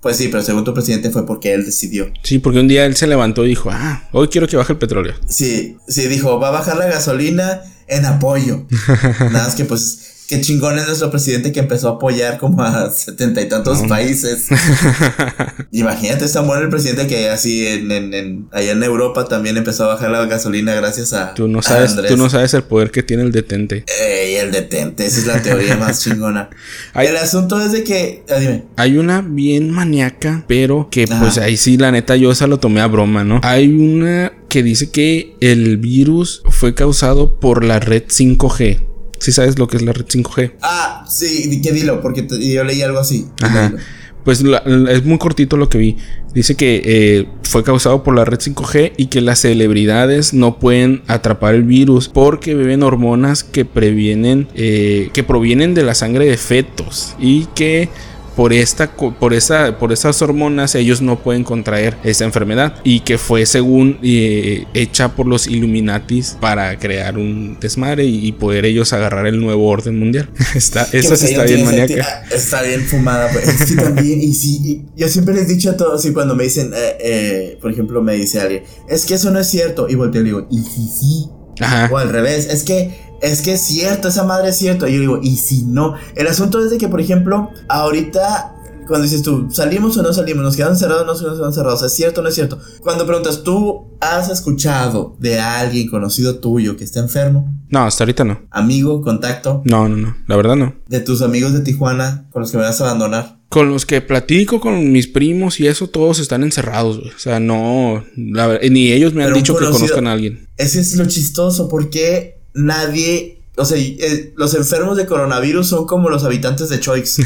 [0.00, 2.10] pues sí, pero según tu presidente fue porque él decidió.
[2.22, 4.78] Sí, porque un día él se levantó y dijo, ah, hoy quiero que baje el
[4.78, 5.14] petróleo.
[5.28, 8.66] Sí, sí, dijo, va a bajar la gasolina en apoyo.
[9.20, 12.90] Nada más que pues, qué chingón es nuestro presidente que empezó a apoyar como a
[12.90, 13.88] setenta y tantos No.
[13.88, 14.48] países.
[15.72, 19.56] Imagínate, es tan bueno el presidente que así en, en, en- allá en Europa también
[19.56, 22.90] empezó a bajar la gasolina gracias a, Tú no sabes, tú no sabes el poder
[22.90, 23.84] que tiene el detente.
[24.00, 26.50] Ey, el detente, esa es la teoría más chingona.
[26.94, 27.08] Ay.
[27.08, 31.20] El asunto es de que, ah, dime, Hay una bien maníaca, pero que Ajá.
[31.20, 33.40] pues ahí sí, la neta, yo esa lo tomé a broma, ¿no?
[33.42, 38.80] Hay una que dice que el virus fue causado por la red 5G.
[39.18, 40.52] ¿Sí sabes lo que es la red 5G?
[40.62, 43.26] ah, sí, que dilo, porque te- yo leí algo así.
[43.42, 43.72] Ajá.
[44.24, 45.96] Pues la- la- es muy cortito lo que vi.
[46.34, 51.02] Dice que eh, fue causado por la red 5G y que las celebridades no pueden
[51.06, 56.36] atrapar el virus porque beben hormonas que previenen, eh, que provienen de la sangre de
[56.36, 57.88] fetos y que
[58.36, 63.16] por esta, por esa, por esas hormonas ellos no pueden contraer esta enfermedad y que
[63.18, 68.92] fue según eh, hecha por los Illuminatis para crear un desmadre y, y poder ellos
[68.92, 70.28] agarrar el nuevo orden mundial.
[70.54, 72.06] está, esa sí está bien maníaca.
[72.06, 73.48] Ah, Está bien fumada, pues.
[73.48, 76.44] Es que también, y sí, yo siempre les he dicho a todos, y cuando me
[76.44, 79.94] dicen, eh, eh, por ejemplo, me dice alguien, es que eso no es cierto, y
[79.94, 81.88] volteo y digo, y sí, Ajá.
[81.90, 85.00] o al revés, es que, es que es cierto, esa madre es cierto, y yo
[85.00, 88.54] digo, y si no, el asunto es de que, por ejemplo, ahorita,
[88.86, 91.82] cuando dices tú, salimos o no salimos, nos quedan cerrados o no nos quedan cerrados,
[91.82, 96.76] es cierto o no es cierto, cuando preguntas, ¿tú has escuchado de alguien conocido tuyo
[96.76, 97.52] que está enfermo?
[97.68, 98.42] No, hasta ahorita no.
[98.50, 100.16] Amigo, contacto, No, no, no.
[100.28, 100.74] La verdad no.
[100.88, 103.40] de tus amigos de Tijuana con los que me vas a abandonar.
[103.48, 107.10] Con los que platico, con mis primos y eso, todos están encerrados, güey.
[107.10, 108.04] O sea, no.
[108.16, 110.48] la ni ellos me han Pero dicho que conozcan a alguien.
[110.56, 116.08] Ese es lo chistoso, porque nadie, o sea, eh, los enfermos de coronavirus son como
[116.10, 117.18] los habitantes de Choix.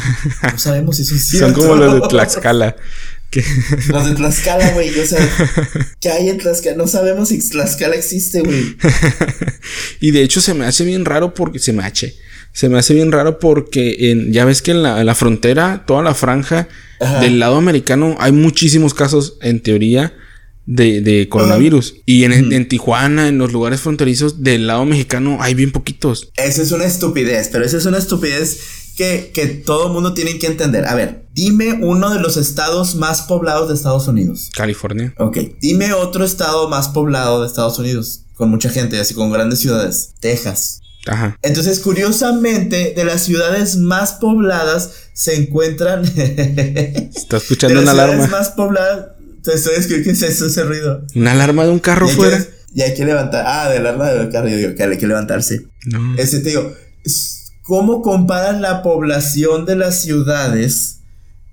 [0.43, 2.75] No sabemos si eso es Son como los de Tlaxcala.
[3.31, 3.43] Que
[3.87, 4.97] Los de Tlaxcala, güey.
[4.99, 5.19] O sea,
[6.01, 6.75] ¿qué hay en Tlaxcala?
[6.75, 8.75] No sabemos si Tlaxcala existe, güey.
[10.01, 12.15] y de hecho se me hace bien raro porque se me hace.
[12.53, 15.85] Se me hace bien raro porque en, ya ves que en la, en la frontera,
[15.87, 16.67] toda la franja
[16.99, 17.21] Ajá.
[17.21, 20.13] del lado americano, hay muchísimos casos, en teoría,
[20.65, 21.95] de, de coronavirus.
[22.05, 26.31] Y en, en Tijuana, en los lugares fronterizos del lado mexicano, hay bien poquitos.
[26.35, 28.59] Esa es una estupidez, pero esa es una estupidez
[28.95, 30.85] que, que todo mundo tiene que entender.
[30.85, 34.49] A ver, dime uno de los estados más poblados de Estados Unidos.
[34.53, 35.13] California.
[35.17, 39.59] Ok, dime otro estado más poblado de Estados Unidos, con mucha gente, así con grandes
[39.59, 40.13] ciudades.
[40.19, 40.81] Texas.
[41.07, 41.35] Ajá.
[41.41, 46.03] Entonces, curiosamente, de las ciudades más pobladas se encuentran.
[46.15, 48.37] Está de escuchando las una ciudades alarma.
[48.37, 49.05] más pobladas.
[49.43, 49.73] Te estoy.
[50.03, 51.05] ¿Qué es eso, ese ruido?
[51.15, 52.37] Una alarma de un carro Y hay, fuera.
[52.37, 53.43] que, y hay que levantar.
[53.47, 54.47] Ah, del arma del carro.
[54.49, 55.61] Yo digo que hay que levantarse.
[55.85, 56.15] No.
[56.17, 56.73] Ese te digo.
[57.63, 60.99] ¿Cómo comparan la población de las ciudades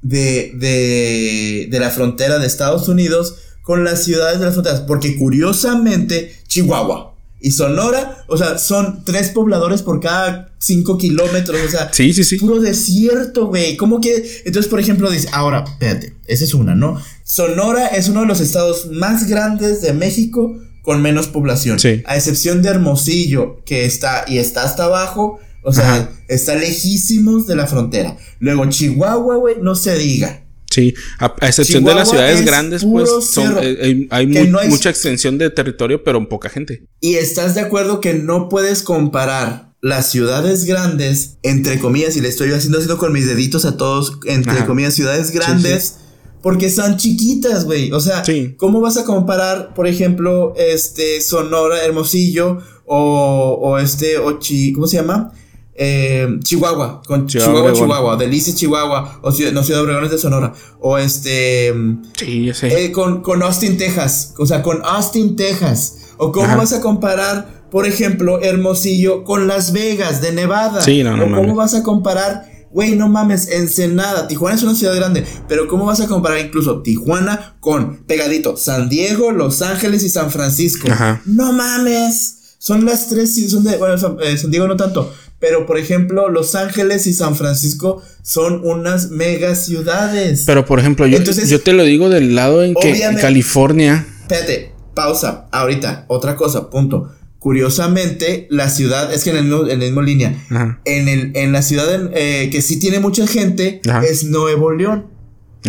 [0.03, 4.81] de, de, de la frontera de Estados Unidos con las ciudades de las fronteras?
[4.81, 11.69] Porque curiosamente, Chihuahua y Sonora, o sea, son tres pobladores por cada cinco kilómetros, o
[11.71, 12.37] sea, Sí, sí, sí.
[12.37, 13.77] puro desierto, güey.
[13.77, 14.43] ¿Cómo que?
[14.45, 17.01] Entonces, por ejemplo, dice, ahora, espérate, esa es una, ¿no?
[17.31, 21.79] Sonora es uno de los estados más grandes de México con menos población.
[21.79, 22.03] Sí.
[22.07, 26.11] A excepción de Hermosillo, que está y está hasta abajo, o sea, Ajá.
[26.29, 28.17] está lejísimos de la frontera.
[28.41, 30.45] Luego Chihuahua, güey, no se diga.
[30.71, 34.69] Sí, a, a excepción de las ciudades es grandes, pues son, eh, hay no hay-
[34.69, 36.85] mucha extensión de territorio, pero poca gente.
[37.01, 42.29] Y estás de acuerdo que no puedes comparar las ciudades grandes, entre comillas, y le
[42.29, 44.67] estoy haciendo haciendo con mis deditos a todos, entre Ajá.
[44.67, 45.97] comillas, ciudades grandes,
[46.43, 47.93] porque son chiquitas, güey.
[47.93, 48.55] O sea, Sí.
[48.57, 54.87] ¿cómo vas a comparar, por ejemplo, este Sonora, Hermosillo, o, o este, o Chi- ¿cómo
[54.87, 55.33] se llama?
[55.81, 60.99] eh, Chihuahua, con Chihuahua, Chihuahua, Delicia, Chihuahua, o no Ciudad Obregón es de Sonora, o
[60.99, 61.73] este,
[62.19, 62.85] sí, ya sé.
[62.87, 67.63] Eh, con, con, Austin, Texas, o sea, con Austin, Texas, o cómo vas a comparar,
[67.71, 71.85] por ejemplo, Hermosillo con Las Vegas de Nevada, sí, no, no, o cómo vas a
[71.85, 74.29] comparar Güey, no mames, Ensenada.
[74.29, 75.25] Tijuana es una ciudad grande.
[75.49, 80.31] Pero ¿cómo vas a comparar incluso Tijuana con pegadito San Diego, Los Ángeles y San
[80.31, 80.89] Francisco?
[80.91, 81.23] Ajá.
[81.25, 82.57] No mames.
[82.59, 85.13] Son las tres, son de, bueno, eh, San, Diego no tanto.
[85.39, 90.43] Pero, por ejemplo, Los Ángeles y San Francisco son unas mega ciudades.
[90.45, 94.07] Pero, por ejemplo, yo, yo te lo digo del lado en que California.
[94.23, 95.47] Espérate, pausa.
[95.53, 97.13] Ahorita, otra cosa, punto.
[97.39, 100.47] Curiosamente, la ciudad, es que en, el mismo, en la misma línea,
[100.85, 105.07] en, el, en la ciudad eh, que sí tiene mucha gente es Nuevo León.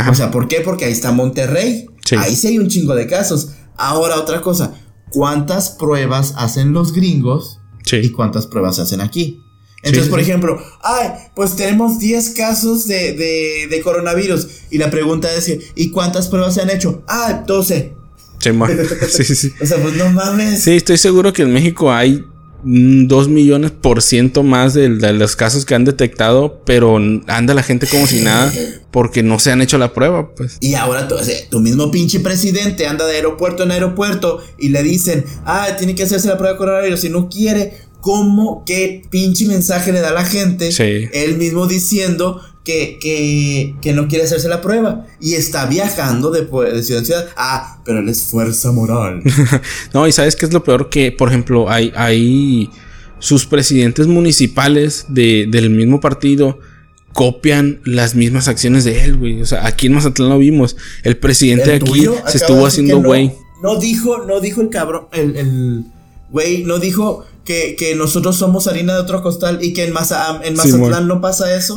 [0.10, 0.62] O sea, ¿por qué?
[0.62, 1.86] Porque ahí está Monterrey.
[2.18, 3.52] Ahí sí hay un chingo de casos.
[3.78, 4.74] Ahora, otra cosa,
[5.12, 7.60] ¿cuántas pruebas hacen los gringos
[7.92, 9.40] y cuántas pruebas hacen aquí?
[9.84, 14.48] Entonces, por ejemplo, ay, pues tenemos 10 casos de, de, de, coronavirus.
[14.72, 17.04] Y la pregunta es, ¿y cuántas pruebas se han hecho?
[17.08, 17.99] Ah, 12.
[19.10, 19.54] Sí, sí, sí.
[19.62, 20.64] o sea, pues no mames.
[20.64, 22.26] Sí, estoy seguro que en México hay
[22.64, 26.98] 2 millones por ciento más de, los casos que han detectado, pero
[27.28, 28.52] anda la gente como si nada
[28.92, 30.58] porque no se han hecho la prueba, pues.
[30.60, 31.08] Y ahora
[31.50, 36.04] tu mismo pinche presidente anda de aeropuerto en aeropuerto y le dicen, ah, tiene que
[36.04, 40.14] hacerse la prueba de coronavirus, si no quiere, ¿cómo, qué pinche mensaje le da a
[40.14, 40.72] la gente?
[40.72, 41.08] Sí.
[41.14, 46.84] Él mismo diciendo que, que, no quiere hacerse la prueba y está viajando de, de
[46.84, 47.28] ciudad en ciudad.
[47.36, 49.24] Ah, pero él es fuerza moral.
[49.94, 52.70] no, y sabes qué es lo peor que, por ejemplo, hay, hay
[53.20, 56.60] sus presidentes municipales de, del mismo partido
[57.14, 59.42] copian las mismas acciones de él, güey.
[59.42, 60.78] O sea, aquí en Mazatlán lo vimos.
[61.04, 63.32] El presidente de aquí se estuvo haciendo güey.
[63.64, 65.86] No, dijo, no dijo el cabrón, el,
[66.30, 69.94] güey, no dijo que, que, nosotros somos harina de otro costal y que en,
[70.44, 71.76] en Mazatlán no pasa eso.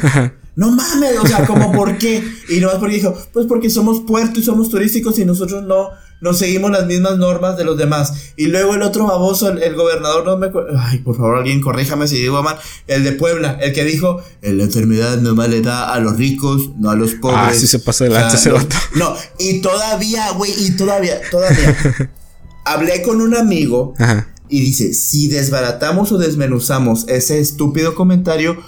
[0.55, 2.23] No mames, o sea, como por qué.
[2.49, 5.89] Y no porque dijo, pues porque somos puerto y somos turísticos y nosotros no,
[6.21, 8.33] no seguimos las mismas normas de los demás.
[8.37, 10.51] Y luego el otro baboso, el, gobernador, no me.
[10.79, 12.57] Ay, por favor, alguien corríjame si digo mal.
[12.87, 16.91] El de Puebla, el que dijo, la enfermedad nomás le da a los ricos, no
[16.91, 17.41] a los pobres.
[17.41, 18.59] Ah, sí se pasa delante ese no,
[18.95, 21.77] no, y todavía, güey, y todavía, todavía.
[22.65, 23.95] hablé con un amigo
[24.51, 28.59] y dice: si desbaratamos o desmenuzamos ese estúpido comentario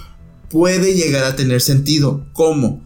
[0.55, 2.25] puede llegar a tener sentido.
[2.31, 2.81] ¿Cómo?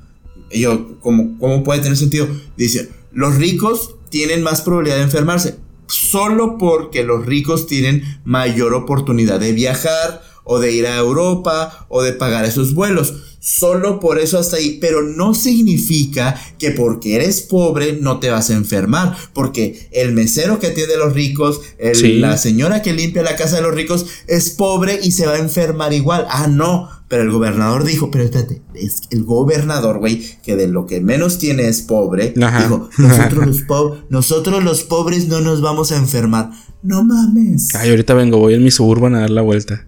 [0.52, 2.28] Yo, ¿cómo, ¿cómo puede tener sentido?
[2.58, 5.58] Dice, los ricos tienen más probabilidad de enfermarse.
[5.86, 12.02] Solo porque los ricos tienen mayor oportunidad de viajar o de ir a Europa o
[12.02, 13.14] de pagar esos vuelos.
[13.40, 14.80] Solo por eso hasta ahí.
[14.82, 19.16] Pero no significa que porque eres pobre no te vas a enfermar.
[19.32, 23.62] Porque el mesero que atiende a los ricos, la señora que limpia la casa de
[23.62, 26.26] los ricos es pobre y se va a enfermar igual.
[26.32, 26.99] Ah, no.
[27.10, 31.40] Pero el gobernador dijo, pero espérate, es el gobernador, güey, que de lo que menos
[31.40, 32.34] tiene es pobre.
[32.36, 33.66] Dijo, nosotros los,
[34.10, 36.52] nosotros los pobres no nos vamos a enfermar.
[36.84, 37.74] No mames.
[37.76, 39.88] Ay, ahorita vengo, voy en mi suburban a dar la vuelta.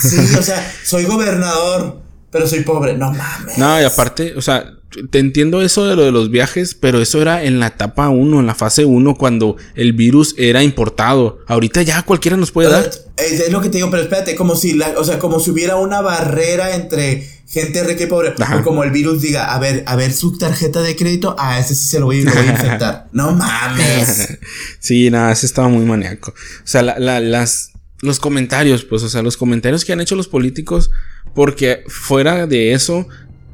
[0.00, 2.00] Sí, o sea, soy gobernador,
[2.30, 2.96] pero soy pobre.
[2.96, 3.58] No mames.
[3.58, 4.72] No, y aparte, o sea,
[5.10, 8.40] te entiendo eso de lo de los viajes, pero eso era en la etapa 1,
[8.40, 11.40] en la fase 1, cuando el virus era importado.
[11.46, 12.90] Ahorita ya cualquiera nos puede dar.
[13.16, 15.76] Es, lo que te digo, pero espérate, como si la, o sea, como si hubiera
[15.76, 18.34] una barrera entre gente rica y pobre.
[18.58, 21.74] O como el virus diga, a ver, a ver su tarjeta de crédito, a ese
[21.74, 23.08] sí se lo voy, a infectar.
[23.12, 24.38] no mames.
[24.80, 26.30] sí, nada, ese estaba muy maníaco.
[26.32, 30.90] O sea, las, los comentarios, pues, o sea, los comentarios que han hecho los políticos,
[31.34, 33.06] porque fuera de eso,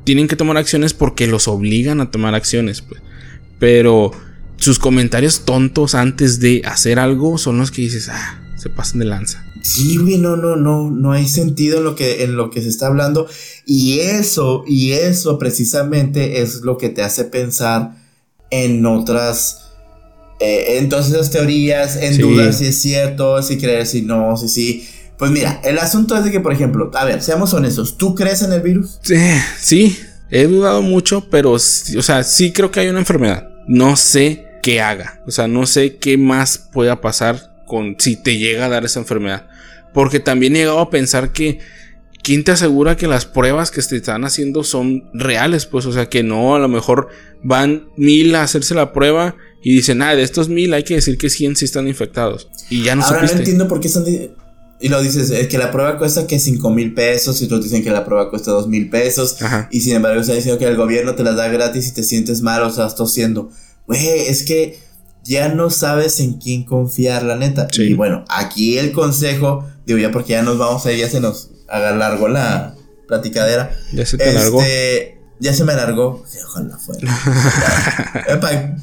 [0.04, 3.00] tienen que tomar acciones porque los obligan a tomar acciones, pues.
[3.58, 4.12] Pero
[4.56, 9.06] sus comentarios tontos antes de hacer algo son los que dices, ah, se pasan de
[9.06, 9.44] lanza.
[9.62, 12.68] Sí, güey, no, no, no, no hay sentido en lo que, en lo que se
[12.68, 13.28] está hablando.
[13.64, 17.96] Y eso, y eso precisamente es lo que te hace pensar
[18.50, 19.70] en otras,
[20.40, 24.48] eh, en todas esas teorías, en dudar si es cierto, si creer, si no, si
[24.48, 24.88] sí.
[25.18, 28.42] Pues mira, el asunto es de que, por ejemplo, a ver, seamos honestos, ¿tú crees
[28.42, 28.98] en el virus?
[29.02, 29.16] Sí,
[29.58, 29.98] sí,
[30.30, 33.48] he dudado mucho, pero, o sea, sí creo que hay una enfermedad.
[33.68, 38.38] No sé qué haga, o sea, no sé qué más pueda pasar con si te
[38.38, 39.48] llega a dar esa enfermedad.
[39.94, 41.60] Porque también he llegado a pensar que
[42.22, 45.66] ¿quién te asegura que las pruebas que te están haciendo son reales?
[45.66, 47.08] Pues, o sea, que no, a lo mejor
[47.42, 51.18] van mil a hacerse la prueba y dicen, ah, de estos mil hay que decir
[51.18, 52.48] que 100 sí están infectados.
[52.70, 54.04] Y ya no Ahora no entiendo por qué están
[54.82, 57.84] y lo dices, es que la prueba cuesta que 5 mil pesos y otros dicen
[57.84, 59.36] que la prueba cuesta 2 mil pesos.
[59.70, 62.42] Y sin embargo está diciendo que el gobierno te las da gratis y te sientes
[62.42, 63.50] mal o estás tosiendo.
[63.86, 64.80] Güey, es que
[65.22, 67.68] ya no sabes en quién confiar, la neta.
[67.78, 71.20] Y bueno, aquí el consejo, digo ya porque ya nos vamos a ir, ya se
[71.20, 72.74] nos alargó la
[73.06, 73.70] platicadera.
[73.92, 74.60] Ya se te alargó.
[74.60, 76.24] Este, ya se me alargó.
[76.46, 77.08] Ojalá fuera.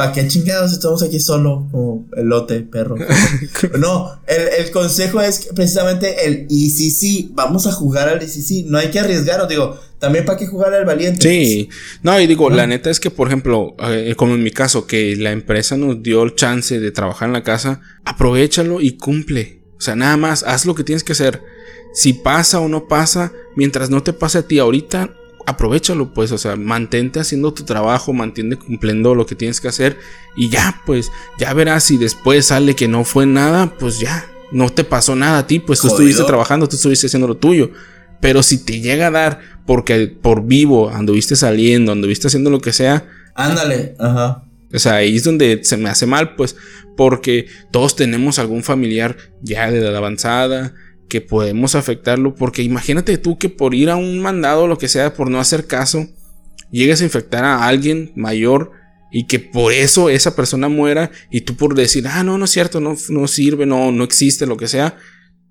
[0.00, 2.96] ¿Para qué chingados estamos aquí solo como elote, perro?
[3.78, 7.28] no, el, consejo es precisamente el ECC.
[7.34, 8.64] Vamos a jugar al ECC.
[8.64, 11.20] No hay que arriesgar, digo, también para qué jugar al valiente.
[11.20, 11.68] Sí,
[12.02, 15.16] no, y digo, la neta es que, por ejemplo, eh, como en mi caso, que
[15.16, 19.60] la empresa nos dio el chance de trabajar en la casa, aprovechalo y cumple.
[19.76, 21.42] O sea, nada más, haz lo que tienes que hacer.
[21.92, 25.14] Si pasa o no pasa, mientras no te pase a ti ahorita,
[25.50, 29.98] aprovechalo, pues, o sea, mantente haciendo tu trabajo, mantente cumpliendo lo que tienes que hacer
[30.36, 34.70] y ya, pues, ya verás si después sale que no fue nada, pues ya, no
[34.70, 37.70] te pasó nada a ti, pues tú estuviste trabajando, tú estuviste haciendo lo tuyo.
[38.20, 42.72] Pero si te llega a dar porque por vivo anduviste saliendo, anduviste haciendo lo que
[42.72, 43.06] sea.
[43.34, 44.44] Ándale, ajá.
[44.72, 46.56] O sea, ahí es donde se me hace mal, pues,
[46.96, 50.74] porque todos tenemos algún familiar ya de edad avanzada,
[51.10, 54.88] que podemos afectarlo, porque imagínate tú que por ir a un mandado o lo que
[54.88, 56.06] sea, por no hacer caso,
[56.70, 58.70] llegues a infectar a alguien mayor
[59.12, 62.50] y que por eso esa persona muera y tú por decir, ah, no, no es
[62.52, 64.96] cierto, no, no sirve, no, no existe, lo que sea.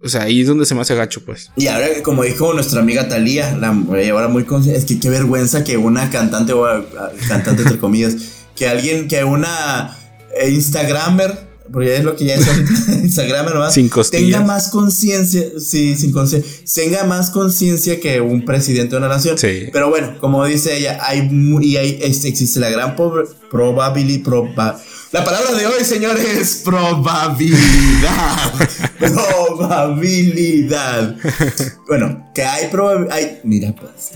[0.02, 1.52] O sea, ahí es donde se me hace gacho, pues.
[1.58, 5.76] Y ahora, como dijo nuestra amiga Talía, la ahora muy es que qué vergüenza que
[5.76, 6.66] una cantante, o
[7.28, 8.16] cantante entre comillas,
[8.56, 9.98] que alguien, que una
[10.42, 12.48] eh, Instagramer porque es lo que ya es
[12.88, 13.78] Instagram nomás,
[14.12, 19.38] tenga más conciencia, sí, sin conciencia, tenga más conciencia que un presidente de una nación.
[19.38, 19.70] Sí.
[19.72, 21.30] Pero bueno, como dice ella, hay
[21.62, 24.80] y hay, existe la gran probabilidad, proba,
[25.12, 27.58] la palabra de hoy, señores, es probabilidad.
[29.58, 31.16] probabilidad.
[31.88, 34.12] Bueno, que hay probabilidad, mira pues,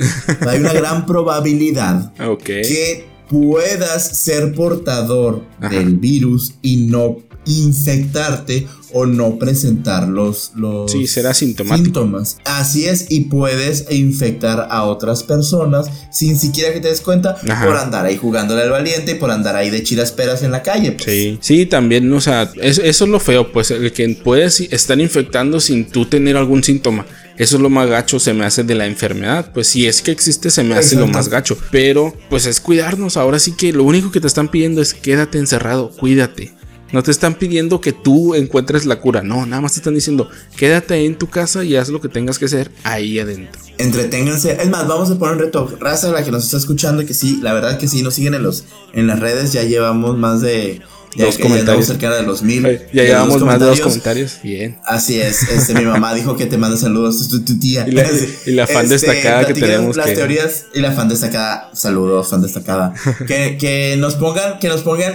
[0.47, 5.41] hay una gran probabilidad que puedas ser portador
[5.71, 11.85] del virus y no infectarte o no presentar los, los sí, será sintomático.
[11.85, 12.37] síntomas.
[12.45, 17.75] Así es, y puedes infectar a otras personas sin siquiera que te des cuenta por
[17.75, 20.91] andar ahí jugándole al valiente y por andar ahí de chirasperas en la calle.
[20.91, 21.05] Pues.
[21.05, 25.59] Sí, sí, también, o sea, eso, es lo feo, pues el que puedes estar infectando
[25.59, 27.05] sin tú tener algún síntoma.
[27.35, 29.51] Eso es lo más gacho, se me hace de la enfermedad.
[29.53, 31.57] Pues si es que existe, se me hace lo más gacho.
[31.71, 33.17] Pero, pues es cuidarnos.
[33.17, 36.53] Ahora sí que lo único que te están pidiendo es quédate encerrado, cuídate.
[36.93, 40.29] No te están pidiendo que tú encuentres la cura, no, nada más te están diciendo,
[40.55, 43.59] quédate en tu casa y haz lo que tengas que hacer ahí adentro.
[43.79, 44.61] Entreténganse.
[44.61, 45.75] Es más, vamos a poner un reto.
[45.79, 48.43] Raza, la que nos está escuchando, que sí, la verdad que sí, nos siguen en,
[48.43, 50.81] los, en las redes, ya llevamos más de...
[51.15, 51.85] Ya, dos comentarios.
[51.85, 52.63] cerca de los mil.
[52.91, 54.39] Ya llevamos más de dos comentarios.
[54.41, 54.79] Bien.
[54.83, 55.43] Así es.
[55.43, 57.27] Este, mi mamá dijo que te manda saludos.
[57.29, 57.85] Tu, tu tía.
[57.87, 58.09] Y la,
[58.47, 59.95] y la fan este, destacada que tenemos.
[59.95, 61.69] Las teorías y la fan destacada.
[61.75, 62.95] Saludos, fan destacada.
[63.27, 65.13] que, que nos pongan, que nos pongan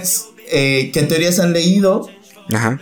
[0.49, 2.09] eh, qué teorías han leído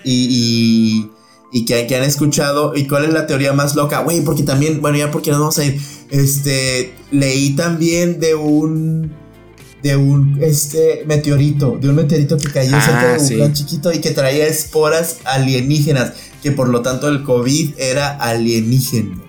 [0.03, 1.09] y,
[1.51, 3.99] y, que, han escuchado y cuál es la teoría más loca.
[3.99, 5.79] Güey, porque también, bueno, ya porque nos vamos a ir.
[6.09, 9.11] Este, leí también de un
[9.83, 13.93] de un este meteorito, de un meteorito que cayó cerca de ah, un gran chiquito
[13.93, 19.21] y que traía esporas alienígenas, que por lo tanto el COVID era alienígeno.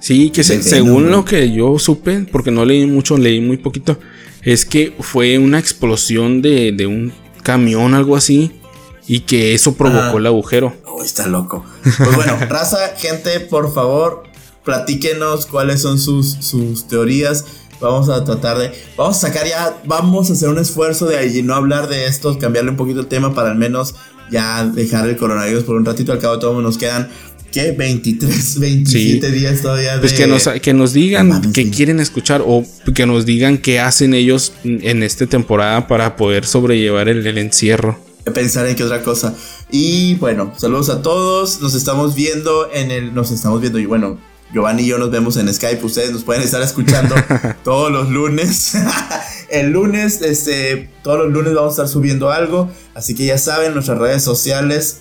[0.00, 3.98] Sí, que según lo que yo supe, porque no leí mucho, leí muy poquito,
[4.42, 7.12] es que fue una explosión de, de un
[7.46, 8.60] camión, algo así,
[9.06, 10.74] y que eso provocó el agujero.
[10.84, 11.64] Oh, está loco.
[11.84, 14.24] Pues bueno, raza, gente, por favor,
[14.64, 17.44] platíquenos cuáles son sus, sus teorías.
[17.80, 18.72] Vamos a tratar de.
[18.96, 19.80] Vamos a sacar ya.
[19.84, 23.32] Vamos a hacer un esfuerzo de no hablar de esto, cambiarle un poquito el tema
[23.32, 23.94] para al menos
[24.28, 26.10] ya dejar el coronavirus por un ratito.
[26.10, 27.10] Al cabo de todo nos quedan
[27.56, 27.72] ¿qué?
[27.72, 30.26] 23, 27 días todavía pues de...
[30.26, 34.12] Pues que nos, que nos digan qué quieren escuchar o que nos digan qué hacen
[34.12, 37.98] ellos en esta temporada para poder sobrellevar el, encierro.
[38.34, 39.34] Pensar en qué otra cosa.
[39.70, 41.62] Y bueno, saludos a todos.
[41.62, 43.14] Nos estamos viendo en el...
[43.14, 44.18] Nos estamos viendo y bueno,
[44.52, 45.82] Giovanni y yo nos vemos en Skype.
[45.82, 47.14] Ustedes nos pueden estar escuchando
[47.64, 48.74] todos los lunes.
[49.50, 52.70] el lunes, este, todos los lunes vamos a estar subiendo algo.
[52.94, 54.98] Así que ya saben, nuestras redes sociales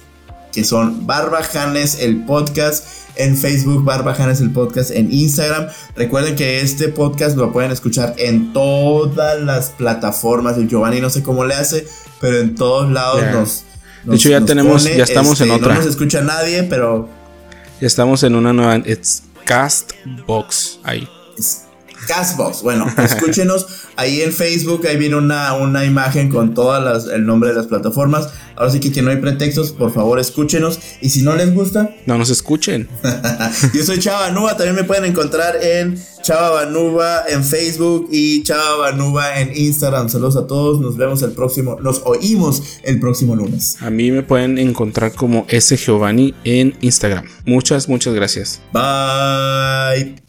[0.55, 2.85] que son Barbajanes el podcast
[3.17, 5.67] en Facebook, Barbajanes el podcast en Instagram.
[5.95, 10.57] Recuerden que este podcast lo pueden escuchar en todas las plataformas.
[10.57, 11.85] El Giovanni no sé cómo le hace,
[12.21, 13.63] pero en todos lados nos,
[14.05, 15.73] De hecho, ya tenemos, ya estamos en este, otra.
[15.73, 17.09] No nos escucha nadie, pero.
[17.81, 18.77] Ya estamos en una nueva.
[18.77, 21.07] It's Castbox ahí.
[22.07, 22.61] Castbox.
[22.61, 24.85] Bueno, escúchenos ahí en Facebook.
[24.87, 28.29] Ahí viene una, una imagen con todas el nombre de las plataformas.
[28.55, 29.71] Ahora sí que, que no hay pretextos.
[29.71, 30.79] Por favor, escúchenos.
[31.01, 32.87] Y si no les gusta, no nos escuchen.
[33.73, 34.55] Yo soy Chava Banuba.
[34.55, 40.09] También me pueden encontrar en Chava Banuba en Facebook y Chava Banuba en Instagram.
[40.09, 40.79] Saludos a todos.
[40.79, 41.77] Nos vemos el próximo.
[41.81, 43.77] Nos oímos el próximo lunes.
[43.81, 47.25] A mí me pueden encontrar como S Giovanni en Instagram.
[47.45, 48.61] Muchas, muchas gracias.
[48.73, 50.24] Bye.